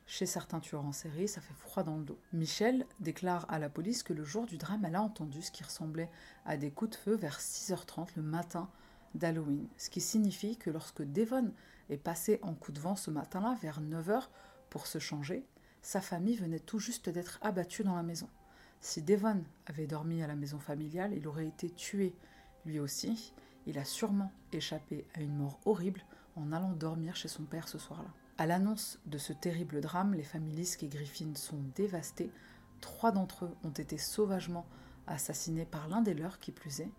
chez 0.05 0.25
certains 0.25 0.59
tueurs 0.59 0.85
en 0.85 0.91
série, 0.91 1.27
ça 1.27 1.41
fait 1.41 1.53
froid 1.53 1.83
dans 1.83 1.95
le 1.95 2.03
dos. 2.03 2.19
Michel 2.33 2.85
déclare 2.99 3.45
à 3.49 3.59
la 3.59 3.69
police 3.69 4.03
que 4.03 4.11
le 4.13 4.25
jour 4.25 4.45
du 4.45 4.57
drame, 4.57 4.83
elle 4.83 4.95
a 4.95 5.01
entendu 5.01 5.41
ce 5.41 5.51
qui 5.51 5.63
ressemblait 5.63 6.09
à 6.45 6.57
des 6.57 6.69
coups 6.69 6.91
de 6.91 6.95
feu 6.95 7.15
vers 7.15 7.39
6h30 7.39 8.09
le 8.17 8.21
matin 8.21 8.69
d'Halloween. 9.15 9.67
Ce 9.77 9.89
qui 9.89 10.01
signifie 10.01 10.57
que 10.57 10.69
lorsque 10.69 11.01
Devon 11.01 11.53
est 11.89 11.97
passé 11.97 12.39
en 12.41 12.53
coup 12.53 12.71
de 12.71 12.79
vent 12.79 12.95
ce 12.95 13.09
matin-là, 13.09 13.57
vers 13.61 13.81
9h, 13.81 14.27
pour 14.69 14.87
se 14.87 14.99
changer, 14.99 15.45
sa 15.81 16.01
famille 16.01 16.35
venait 16.35 16.59
tout 16.59 16.79
juste 16.79 17.09
d'être 17.09 17.39
abattue 17.41 17.83
dans 17.83 17.95
la 17.95 18.03
maison. 18.03 18.29
Si 18.81 19.01
Devon 19.01 19.43
avait 19.67 19.87
dormi 19.87 20.21
à 20.23 20.27
la 20.27 20.35
maison 20.35 20.59
familiale, 20.59 21.13
il 21.13 21.27
aurait 21.27 21.47
été 21.47 21.69
tué 21.69 22.15
lui 22.65 22.79
aussi. 22.79 23.33
Il 23.67 23.77
a 23.77 23.85
sûrement 23.85 24.31
échappé 24.51 25.05
à 25.13 25.21
une 25.21 25.35
mort 25.35 25.59
horrible 25.65 26.01
en 26.35 26.51
allant 26.51 26.71
dormir 26.71 27.15
chez 27.15 27.27
son 27.27 27.43
père 27.43 27.67
ce 27.67 27.77
soir-là. 27.77 28.09
À 28.37 28.45
l'annonce 28.47 28.99
de 29.05 29.17
ce 29.17 29.33
terrible 29.33 29.81
drame, 29.81 30.13
les 30.13 30.23
familles 30.23 30.55
Lisk 30.55 30.83
et 30.83 30.87
Griffin 30.87 31.35
sont 31.35 31.61
dévastées. 31.75 32.31
Trois 32.79 33.11
d'entre 33.11 33.45
eux 33.45 33.55
ont 33.63 33.71
été 33.71 33.97
sauvagement 33.97 34.65
assassinés 35.07 35.65
par 35.65 35.87
l'un 35.87 36.01
des 36.01 36.13
leurs, 36.13 36.39
qui 36.39 36.51
plus 36.51 36.79
est. 36.79 36.91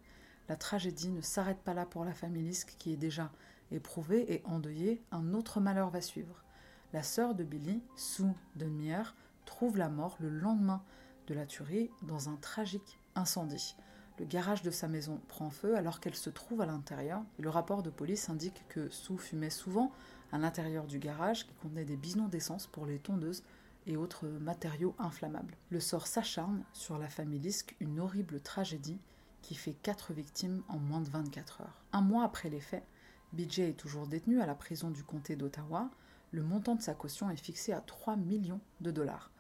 La 0.49 0.57
tragédie 0.57 1.11
ne 1.11 1.21
s'arrête 1.21 1.63
pas 1.63 1.75
là 1.75 1.87
pour 1.87 2.05
la 2.05 2.13
famille 2.13 2.45
Lisk 2.45 2.77
qui 2.79 2.93
est 2.93 2.97
déjà 2.97 3.33
éprouvée 3.71 4.33
et 4.33 4.43
endeuillée, 4.45 5.03
un 5.11 5.35
autre 5.35 5.61
malheur 5.61 5.91
va 5.91 6.01
suivre. 6.01 6.45
La 6.93 7.03
sœur 7.03 7.35
de 7.35 7.43
Billy, 7.43 7.83
Sue 7.97 8.25
Dunmier, 8.57 9.03
trouve 9.47 9.79
la 9.79 9.89
mort 9.89 10.17
le 10.21 10.29
lendemain 10.29 10.83
de 11.27 11.35
la 11.35 11.47
tuerie 11.47 11.91
dans 12.03 12.29
un 12.29 12.37
tragique 12.37 12.99
incendie. 13.15 13.77
Le 14.19 14.27
garage 14.27 14.63
de 14.63 14.71
sa 14.71 14.89
maison 14.89 15.21
prend 15.29 15.51
feu 15.51 15.77
alors 15.77 16.01
qu'elle 16.01 16.15
se 16.15 16.31
trouve 16.31 16.61
à 16.61 16.67
l'intérieur. 16.67 17.23
Le 17.39 17.49
rapport 17.49 17.83
de 17.83 17.91
police 17.91 18.29
indique 18.29 18.63
que 18.69 18.89
Sue 18.91 19.17
fumait 19.17 19.51
souvent 19.51 19.91
à 20.33 20.39
l'intérieur 20.39 20.87
du 20.87 20.99
garage 20.99 21.47
qui 21.47 21.55
contenait 21.55 21.85
des 21.85 21.97
bisons 21.97 22.29
d'essence 22.29 22.67
pour 22.67 22.87
les 22.87 22.99
tondeuses 22.99 23.43
et 23.87 23.97
autres 23.97 24.29
matériaux 24.29 24.95
inflammables. 24.99 25.57
Le 25.71 25.81
sort 25.81 26.07
s'acharne 26.07 26.63
sur 26.73 26.99
la 26.99 27.09
famille 27.09 27.41
Lisk, 27.41 27.75
une 27.81 28.01
horrible 28.01 28.41
tragédie 28.41 28.99
qui 29.41 29.55
fait 29.55 29.75
4 29.83 30.13
victimes 30.13 30.63
en 30.69 30.79
moins 30.79 31.01
de 31.01 31.11
24 31.11 31.63
heures. 31.63 31.85
Un 31.93 32.01
mois 32.01 32.25
après 32.25 32.49
les 32.49 32.61
faits, 32.61 32.85
BJ 33.33 33.61
est 33.61 33.79
toujours 33.79 34.07
détenu 34.07 34.41
à 34.41 34.47
la 34.47 34.55
prison 34.55 34.91
du 34.91 35.03
comté 35.03 35.37
d'Ottawa. 35.37 35.91
Le 36.31 36.43
montant 36.43 36.77
de 36.77 36.83
sa 36.83 36.95
caution 36.95 37.31
est 37.31 37.37
fixé 37.37 37.73
à 37.73 37.81
3 37.81 38.17
millions 38.17 38.61
de 38.81 38.91
dollars. 38.91 39.31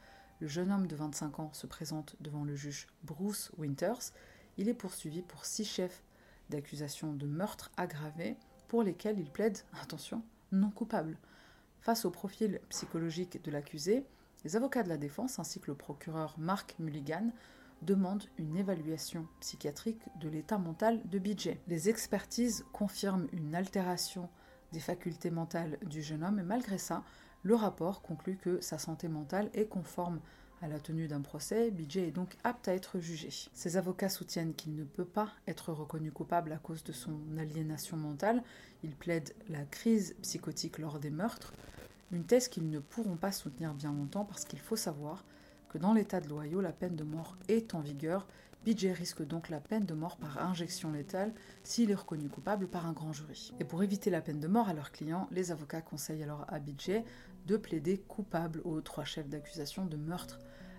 Le 0.40 0.48
jeune 0.48 0.72
homme 0.72 0.88
de 0.88 0.96
25 0.96 1.38
ans 1.38 1.50
se 1.52 1.66
présente 1.66 2.16
devant 2.20 2.44
le 2.44 2.56
juge 2.56 2.88
Bruce 3.04 3.52
Winters. 3.58 4.12
Il 4.58 4.68
est 4.68 4.74
poursuivi 4.74 5.22
pour 5.22 5.44
six 5.44 5.64
chefs 5.64 6.02
d'accusation 6.50 7.12
de 7.12 7.26
meurtre 7.26 7.70
aggravé 7.76 8.36
pour 8.68 8.82
lesquels 8.82 9.18
il 9.18 9.30
plaide, 9.30 9.58
attention, 9.80 10.22
non 10.50 10.70
coupable. 10.70 11.18
Face 11.80 12.04
au 12.04 12.10
profil 12.10 12.60
psychologique 12.68 13.42
de 13.42 13.50
l'accusé, 13.50 14.04
les 14.44 14.56
avocats 14.56 14.82
de 14.82 14.88
la 14.88 14.96
défense 14.96 15.38
ainsi 15.38 15.60
que 15.60 15.70
le 15.70 15.76
procureur 15.76 16.34
Mark 16.38 16.74
Mulligan 16.78 17.30
demandent 17.82 18.24
une 18.38 18.56
évaluation 18.56 19.26
psychiatrique 19.40 20.02
de 20.20 20.28
l'état 20.28 20.58
mental 20.58 21.00
de 21.08 21.18
BJ. 21.18 21.56
Les 21.66 21.88
expertises 21.88 22.64
confirment 22.72 23.28
une 23.32 23.54
altération 23.54 24.28
des 24.72 24.80
facultés 24.80 25.30
mentales 25.30 25.78
du 25.82 26.02
jeune 26.02 26.24
homme 26.24 26.38
et 26.38 26.44
malgré 26.44 26.78
ça, 26.78 27.02
le 27.42 27.54
rapport 27.54 28.02
conclut 28.02 28.36
que 28.36 28.60
sa 28.60 28.78
santé 28.78 29.08
mentale 29.08 29.50
est 29.52 29.66
conforme 29.66 30.20
à 30.62 30.68
la 30.68 30.78
tenue 30.78 31.08
d'un 31.08 31.20
procès, 31.20 31.72
BJ 31.72 31.98
est 31.98 32.10
donc 32.12 32.36
apte 32.44 32.68
à 32.68 32.74
être 32.74 33.00
jugé. 33.00 33.28
Ses 33.52 33.76
avocats 33.76 34.08
soutiennent 34.08 34.54
qu'il 34.54 34.76
ne 34.76 34.84
peut 34.84 35.04
pas 35.04 35.28
être 35.48 35.72
reconnu 35.72 36.12
coupable 36.12 36.52
à 36.52 36.58
cause 36.58 36.84
de 36.84 36.92
son 36.92 37.18
aliénation 37.36 37.96
mentale. 37.96 38.42
Il 38.84 38.94
plaide 38.94 39.34
la 39.48 39.64
crise 39.64 40.14
psychotique 40.22 40.78
lors 40.78 41.00
des 41.00 41.10
meurtres, 41.10 41.52
une 42.12 42.24
thèse 42.24 42.48
qu'ils 42.48 42.70
ne 42.70 42.78
pourront 42.78 43.16
pas 43.16 43.32
soutenir 43.32 43.74
bien 43.74 43.92
longtemps 43.92 44.24
parce 44.24 44.44
qu'il 44.44 44.60
faut 44.60 44.76
savoir 44.76 45.24
que 45.68 45.78
dans 45.78 45.94
l'État 45.94 46.20
de 46.20 46.28
l'Ohio, 46.28 46.60
la 46.60 46.72
peine 46.72 46.94
de 46.94 47.04
mort 47.04 47.36
est 47.48 47.74
en 47.74 47.80
vigueur. 47.80 48.26
BJ 48.64 48.86
risque 48.86 49.26
donc 49.26 49.48
la 49.48 49.58
peine 49.58 49.84
de 49.84 49.94
mort 49.94 50.16
par 50.16 50.38
injection 50.38 50.92
létale 50.92 51.32
s'il 51.64 51.90
est 51.90 51.96
reconnu 51.96 52.28
coupable 52.28 52.68
par 52.68 52.86
un 52.86 52.92
grand 52.92 53.12
jury. 53.12 53.52
Et 53.58 53.64
pour 53.64 53.82
éviter 53.82 54.10
la 54.10 54.20
peine 54.20 54.38
de 54.38 54.46
mort 54.46 54.68
à 54.68 54.74
leurs 54.74 54.92
clients, 54.92 55.26
les 55.32 55.50
avocats 55.50 55.82
conseillent 55.82 56.22
alors 56.22 56.44
à 56.48 56.60
BJ 56.60 57.02
de 57.46 57.56
plaider 57.56 57.98
coupable 57.98 58.60
aux 58.64 58.80
trois 58.80 59.04
chefs 59.04 59.28
d'accusation 59.28 59.86
de 59.86 59.96
meurtre 59.96 60.38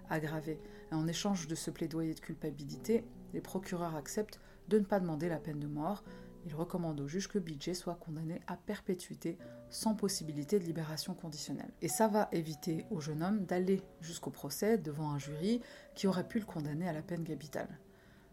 aggravé. 0.09 0.59
en 0.91 1.07
échange 1.07 1.47
de 1.47 1.55
ce 1.55 1.71
plaidoyer 1.71 2.13
de 2.13 2.19
culpabilité, 2.19 3.03
les 3.33 3.41
procureurs 3.41 3.95
acceptent 3.95 4.39
de 4.67 4.79
ne 4.79 4.85
pas 4.85 4.99
demander 4.99 5.27
la 5.27 5.39
peine 5.39 5.59
de 5.59 5.67
mort. 5.67 6.03
Ils 6.45 6.55
recommandent 6.55 6.99
au 6.99 7.07
juge 7.07 7.27
que 7.27 7.39
BJ 7.39 7.73
soit 7.73 7.95
condamné 7.95 8.41
à 8.47 8.57
perpétuité 8.57 9.37
sans 9.69 9.95
possibilité 9.95 10.59
de 10.59 10.65
libération 10.65 11.13
conditionnelle. 11.13 11.71
Et 11.81 11.87
ça 11.87 12.07
va 12.07 12.27
éviter 12.31 12.85
au 12.91 12.99
jeune 12.99 13.23
homme 13.23 13.45
d'aller 13.45 13.81
jusqu'au 14.01 14.29
procès 14.29 14.77
devant 14.77 15.11
un 15.11 15.19
jury 15.19 15.61
qui 15.95 16.05
aurait 16.05 16.27
pu 16.27 16.39
le 16.39 16.45
condamner 16.45 16.87
à 16.87 16.93
la 16.93 17.01
peine 17.01 17.23
capitale. 17.23 17.79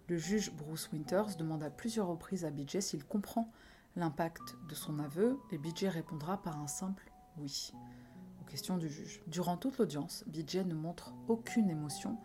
Le 0.09 0.19
juge 0.19 0.53
Bruce 0.53 0.91
Winters 0.93 1.37
demande 1.37 1.63
à 1.63 1.71
plusieurs 1.71 2.09
reprises 2.09 2.45
à 2.45 2.51
BJ 2.51 2.81
s'il 2.81 3.05
comprend 3.05 3.51
l'impact 3.97 4.57
de 4.69 4.75
son 4.75 4.99
aveu 4.99 5.39
et 5.53 5.59
BJ 5.59 5.85
répondra 5.85 6.43
par 6.43 6.61
un 6.61 6.67
simple 6.67 7.11
oui 7.39 7.73
aux 8.51 8.53
questions 8.53 8.77
du 8.77 8.89
juge. 8.89 9.21
Durant 9.29 9.57
toute 9.57 9.79
l'audience, 9.79 10.25
BJ 10.27 10.57
ne 10.57 10.75
montre 10.75 11.13
aucune 11.29 11.71
émotion, 11.71 12.19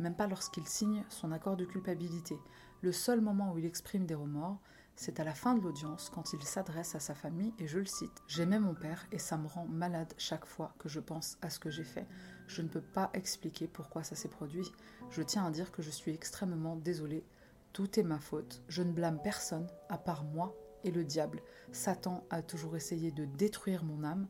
même 0.00 0.16
pas 0.16 0.26
lorsqu'il 0.26 0.66
signe 0.66 1.04
son 1.08 1.30
accord 1.30 1.56
de 1.56 1.64
culpabilité. 1.64 2.36
Le 2.82 2.90
seul 2.90 3.20
moment 3.20 3.52
où 3.52 3.58
il 3.58 3.64
exprime 3.64 4.04
des 4.04 4.14
remords, 4.14 4.58
c'est 4.96 5.20
à 5.20 5.24
la 5.24 5.34
fin 5.34 5.54
de 5.54 5.60
l'audience 5.60 6.10
quand 6.12 6.32
il 6.32 6.42
s'adresse 6.42 6.96
à 6.96 7.00
sa 7.00 7.14
famille 7.14 7.54
et 7.60 7.68
je 7.68 7.78
le 7.78 7.86
cite 7.86 8.22
J'aimais 8.26 8.58
mon 8.58 8.74
père 8.74 9.06
et 9.12 9.18
ça 9.20 9.36
me 9.36 9.46
rend 9.46 9.66
malade 9.66 10.12
chaque 10.18 10.46
fois 10.46 10.74
que 10.80 10.88
je 10.88 10.98
pense 10.98 11.38
à 11.42 11.50
ce 11.50 11.60
que 11.60 11.70
j'ai 11.70 11.84
fait. 11.84 12.06
Je 12.48 12.62
ne 12.62 12.68
peux 12.68 12.80
pas 12.80 13.10
expliquer 13.14 13.68
pourquoi 13.68 14.02
ça 14.02 14.16
s'est 14.16 14.28
produit. 14.28 14.66
Je 15.10 15.22
tiens 15.22 15.46
à 15.46 15.50
dire 15.52 15.70
que 15.70 15.82
je 15.82 15.90
suis 15.90 16.12
extrêmement 16.12 16.74
désolée. 16.74 17.24
Tout 17.72 18.00
est 18.00 18.04
ma 18.04 18.18
faute. 18.18 18.62
Je 18.68 18.82
ne 18.82 18.90
blâme 18.90 19.20
personne 19.22 19.68
à 19.88 19.98
part 19.98 20.24
moi 20.24 20.56
et 20.82 20.90
le 20.90 21.04
diable. 21.04 21.40
Satan 21.70 22.24
a 22.30 22.42
toujours 22.42 22.74
essayé 22.76 23.12
de 23.12 23.24
détruire 23.24 23.84
mon 23.84 24.02
âme. 24.02 24.26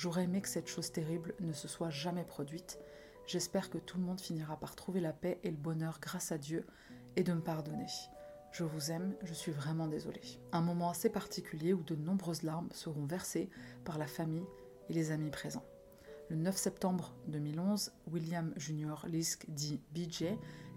J'aurais 0.00 0.24
aimé 0.24 0.40
que 0.40 0.48
cette 0.48 0.66
chose 0.66 0.92
terrible 0.92 1.34
ne 1.40 1.52
se 1.52 1.68
soit 1.68 1.90
jamais 1.90 2.24
produite. 2.24 2.78
J'espère 3.26 3.68
que 3.68 3.76
tout 3.76 3.98
le 3.98 4.02
monde 4.02 4.18
finira 4.18 4.58
par 4.58 4.74
trouver 4.74 4.98
la 4.98 5.12
paix 5.12 5.38
et 5.44 5.50
le 5.50 5.58
bonheur 5.58 5.98
grâce 6.00 6.32
à 6.32 6.38
Dieu 6.38 6.66
et 7.16 7.22
de 7.22 7.34
me 7.34 7.42
pardonner. 7.42 7.84
Je 8.50 8.64
vous 8.64 8.90
aime, 8.90 9.14
je 9.22 9.34
suis 9.34 9.52
vraiment 9.52 9.88
désolée. 9.88 10.22
Un 10.52 10.62
moment 10.62 10.88
assez 10.88 11.10
particulier 11.10 11.74
où 11.74 11.82
de 11.82 11.96
nombreuses 11.96 12.44
larmes 12.44 12.70
seront 12.72 13.04
versées 13.04 13.50
par 13.84 13.98
la 13.98 14.06
famille 14.06 14.46
et 14.88 14.94
les 14.94 15.10
amis 15.10 15.28
présents. 15.28 15.66
Le 16.30 16.36
9 16.36 16.56
septembre 16.56 17.12
2011, 17.26 17.92
William 18.10 18.54
Jr. 18.56 19.06
Lisk, 19.06 19.44
dit 19.50 19.82
BJ, 19.92 20.24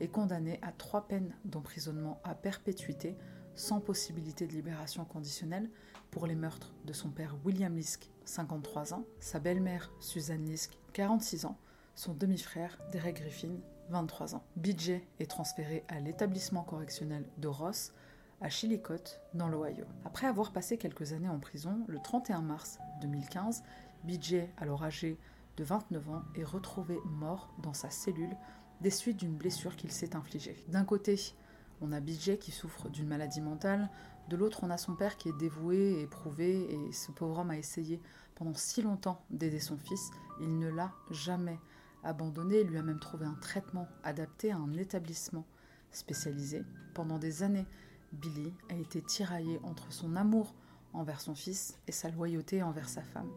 est 0.02 0.10
condamné 0.10 0.60
à 0.62 0.74
trois 0.74 1.08
peines 1.08 1.34
d'emprisonnement 1.46 2.20
à 2.26 2.36
perpétuité 2.36 3.16
sans 3.56 3.80
possibilité 3.80 4.48
de 4.48 4.54
libération 4.54 5.06
conditionnelle 5.06 5.70
pour 6.12 6.28
les 6.28 6.36
meurtres 6.36 6.74
de 6.86 6.94
son 6.94 7.10
père 7.10 7.36
William 7.44 7.76
Lisk, 7.76 8.10
53 8.26 8.94
ans, 8.94 9.06
sa 9.20 9.40
belle-mère 9.40 9.92
Suzanne 10.00 10.46
Lisk, 10.46 10.78
46 10.94 11.46
ans, 11.46 11.58
son 11.96 12.14
demi-frère 12.14 12.78
Derek 12.92 13.18
Griffin, 13.18 13.56
23 13.90 14.36
ans. 14.36 14.44
BJ 14.56 15.02
est 15.20 15.30
transféré 15.30 15.84
à 15.88 16.00
l'établissement 16.00 16.64
correctionnel 16.64 17.26
de 17.38 17.48
Ross, 17.48 17.94
à 18.42 18.50
Chillicothe, 18.50 19.22
dans 19.34 19.48
l'Ohio. 19.48 19.86
Après 20.06 20.28
avoir 20.28 20.52
passé 20.52 20.78
quelques 20.78 21.14
années 21.14 21.30
en 21.30 21.40
prison, 21.40 21.84
le 21.88 22.00
31 22.00 22.42
mars 22.42 22.80
2015, 23.02 23.64
BJ, 24.04 24.36
alors 24.58 24.84
âgé 24.84 25.18
de 25.58 25.64
29 25.64 26.10
ans, 26.10 26.24
est 26.36 26.44
retrouvé 26.44 27.00
mort 27.06 27.54
dans 27.62 27.74
sa 27.74 27.90
cellule 27.90 28.36
des 28.82 28.90
suites 28.90 29.18
d'une 29.18 29.36
blessure 29.36 29.76
qu'il 29.76 29.92
s'est 29.92 30.16
infligée. 30.16 30.64
D'un 30.68 30.84
côté, 30.84 31.18
on 31.84 31.92
a 31.92 32.00
BJ 32.00 32.38
qui 32.40 32.52
souffre 32.52 32.90
d'une 32.90 33.08
maladie 33.08 33.42
mentale, 33.42 33.90
de 34.30 34.38
l'autre, 34.38 34.62
on 34.64 34.70
a 34.70 34.78
son 34.78 34.96
père 34.96 35.18
qui 35.18 35.28
est 35.28 35.38
dévoué, 35.38 36.02
éprouvé, 36.02 36.74
et 36.74 36.92
ce 36.94 37.12
pauvre 37.12 37.40
homme 37.40 37.52
a 37.52 37.58
essayé 37.58 38.00
pendant 38.36 38.54
si 38.54 38.82
longtemps 38.82 39.22
d'aider 39.30 39.60
son 39.60 39.78
fils, 39.78 40.12
il 40.40 40.58
ne 40.58 40.70
l'a 40.70 40.94
jamais 41.12 41.60
abandonné, 42.04 42.64
lui 42.64 42.78
a 42.78 42.82
même 42.82 43.00
trouvé 43.00 43.26
un 43.26 43.36
traitement 43.36 43.88
adapté 44.04 44.52
à 44.52 44.58
un 44.58 44.74
établissement 44.74 45.46
spécialisé. 45.92 46.64
Pendant 46.94 47.20
des 47.20 47.44
années, 47.44 47.66
Billy 48.14 48.54
a 48.70 48.76
été 48.76 49.02
tiraillé 49.02 49.60
entre 49.64 49.92
son 49.92 50.16
amour 50.16 50.56
envers 50.94 51.20
son 51.20 51.36
fils 51.36 51.78
et 51.88 51.92
sa 51.92 52.10
loyauté 52.10 52.64
envers 52.64 52.90
sa 52.90 53.02
femme. 53.02 53.30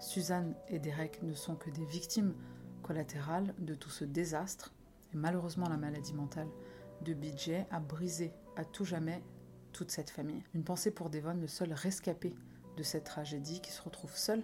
Suzanne 0.00 0.54
et 0.68 0.78
Derek 0.78 1.22
ne 1.22 1.34
sont 1.34 1.56
que 1.56 1.70
des 1.70 1.84
victimes 1.84 2.34
collatérales 2.82 3.54
de 3.58 3.74
tout 3.74 3.90
ce 3.90 4.04
désastre, 4.04 4.72
et 5.12 5.16
malheureusement 5.16 5.68
la 5.68 5.76
maladie 5.76 6.14
mentale 6.14 6.48
de 7.02 7.14
BJ 7.14 7.66
a 7.70 7.80
brisé 7.80 8.32
à 8.56 8.64
tout 8.64 8.84
jamais 8.84 9.22
toute 9.72 9.90
cette 9.90 10.10
famille. 10.10 10.42
Une 10.54 10.64
pensée 10.64 10.90
pour 10.90 11.10
Devon, 11.10 11.34
le 11.34 11.46
seul 11.46 11.72
rescapé 11.72 12.34
de 12.76 12.82
cette 12.82 13.04
tragédie 13.04 13.60
qui 13.60 13.72
se 13.72 13.82
retrouve 13.82 14.14
seul 14.16 14.42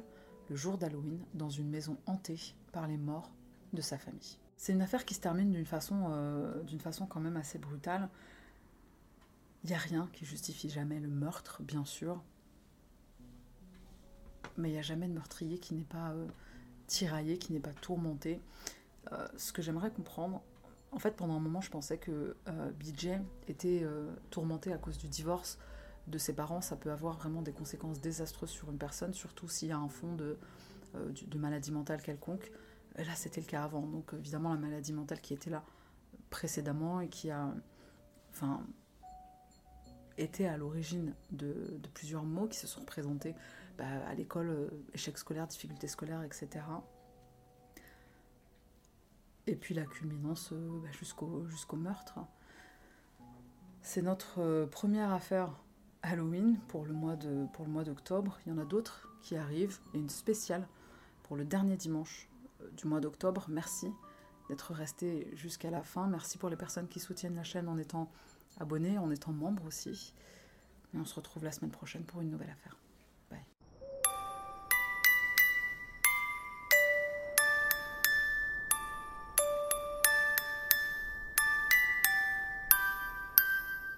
le 0.49 0.57
jour 0.57 0.79
d'Halloween 0.79 1.21
dans 1.35 1.51
une 1.51 1.69
maison 1.69 1.99
hantée 2.07 2.55
par 2.73 2.87
les 2.87 2.97
morts 2.97 3.31
de 3.73 3.81
sa 3.81 3.99
famille. 3.99 4.39
C'est 4.57 4.73
une 4.73 4.83
affaire 4.83 5.05
qui 5.05 5.15
se 5.15 5.21
termine 5.21 5.53
d'une 5.53 5.67
façon, 5.67 6.07
euh, 6.11 6.63
d'une 6.65 6.81
façon 6.81 7.07
quand 7.07 7.21
même 7.21 7.37
assez 7.37 7.59
brutale. 7.59 8.09
Il 9.63 9.71
n'y 9.71 9.77
a 9.77 9.79
rien 9.79 10.09
qui 10.13 10.25
justifie 10.25 10.71
jamais 10.71 10.99
le 10.99 11.09
meurtre, 11.09 11.63
bien 11.63 11.85
sûr. 11.85 12.23
Mais 14.57 14.71
il 14.71 14.73
n'y 14.73 14.79
a 14.79 14.83
jamais 14.83 15.07
de 15.07 15.13
meurtrier 15.13 15.59
qui 15.59 15.75
n'est 15.75 15.85
pas 15.85 16.11
euh, 16.11 16.27
tiraillé, 16.87 17.39
qui 17.39 17.53
n'est 17.53 17.61
pas 17.61 17.73
tourmenté. 17.73 18.41
Euh, 19.13 19.29
ce 19.37 19.53
que 19.53 19.63
j'aimerais 19.63 19.91
comprendre, 19.91 20.43
en 20.93 20.99
fait, 20.99 21.17
pendant 21.17 21.35
un 21.37 21.41
moment, 21.41 21.61
je 21.61 21.71
pensais 21.71 21.99
que 21.99 22.37
BJ 22.81 23.11
était 23.47 23.87
tourmenté 24.31 24.73
à 24.73 24.79
cause 24.79 24.99
du 24.99 25.07
divorce 25.07 25.59
de 26.07 26.17
ses 26.19 26.35
parents. 26.35 26.61
Ça 26.61 26.77
peut 26.77 26.91
avoir 26.91 27.17
vraiment 27.19 27.43
des 27.43 27.53
conséquences 27.53 28.01
désastreuses 28.01 28.51
sur 28.51 28.71
une 28.71 28.79
personne, 28.79 29.13
surtout 29.13 29.49
s'il 29.49 29.69
y 29.69 29.73
a 29.73 29.79
un 29.79 29.89
fond 29.89 30.15
de, 30.15 30.39
de 30.95 31.39
maladie 31.39 31.73
mentale 31.73 32.01
quelconque 32.03 32.51
là, 33.05 33.15
c'était 33.15 33.41
le 33.41 33.47
cas 33.47 33.65
avant. 33.65 33.83
Donc, 33.83 34.13
évidemment, 34.15 34.53
la 34.53 34.61
maladie 34.61 34.93
mentale 34.93 35.21
qui 35.21 35.35
était 35.35 35.51
là 35.51 35.65
précédemment 36.31 37.01
et 37.01 37.09
qui 37.09 37.31
a 37.31 37.53
enfin, 38.31 38.67
été 40.17 40.47
à 40.47 40.57
l'origine 40.57 41.15
de, 41.31 41.81
plusieurs 41.95 42.25
mots 42.25 42.47
qui 42.47 42.59
se 42.59 42.67
sont 42.67 42.85
présentés 42.85 43.35
bah, 43.77 43.85
à 44.09 44.15
l'école, 44.15 44.51
euh, 44.51 44.69
échec 44.93 45.17
scolaire, 45.17 45.47
difficultés 45.47 45.89
scolaires, 45.89 46.23
etc. 46.23 46.65
Et 49.49 49.57
puis 49.57 49.75
la 49.75 49.87
culminance 49.87 50.51
euh, 50.53 50.81
bah, 50.83 50.91
jusqu'au 50.93 51.77
meurtre. 51.77 52.19
C'est 53.81 54.03
notre 54.03 54.41
euh, 54.43 54.67
première 54.67 55.11
affaire 55.11 55.59
Halloween 56.03 56.59
pour 56.69 56.85
le 56.85 56.93
mois 56.93 57.17
d'octobre. 57.17 58.39
Il 58.45 58.51
y 58.51 58.53
en 58.53 58.59
a 58.59 58.67
d'autres 58.67 59.09
qui 59.23 59.37
arrivent 59.37 59.79
et 59.95 59.99
une 59.99 60.11
spéciale 60.11 60.69
pour 61.23 61.35
le 61.35 61.47
dernier 61.47 61.79
dimanche 61.79 62.29
du 62.77 62.87
mois 62.87 63.01
d'octobre. 63.01 63.47
Merci 63.49 63.91
d'être 64.51 64.75
resté 64.75 65.31
jusqu'à 65.35 65.71
la 65.71 65.83
fin. 65.83 66.07
Merci 66.09 66.37
pour 66.37 66.51
les 66.51 66.57
personnes 66.57 66.87
qui 66.87 67.01
soutiennent 67.01 67.37
la 67.37 67.43
chaîne 67.43 67.69
en 67.69 67.79
étant 67.79 68.11
abonnés, 68.61 68.99
en 68.99 69.11
étant 69.11 69.33
membres 69.33 69.65
aussi. 69.65 70.13
Et 70.93 70.99
on 70.99 71.07
se 71.07 71.15
retrouve 71.15 71.45
la 71.45 71.53
semaine 71.53 71.71
prochaine 71.71 72.05
pour 72.05 72.21
une 72.21 72.31
nouvelle 72.31 72.51
affaire. 72.51 72.77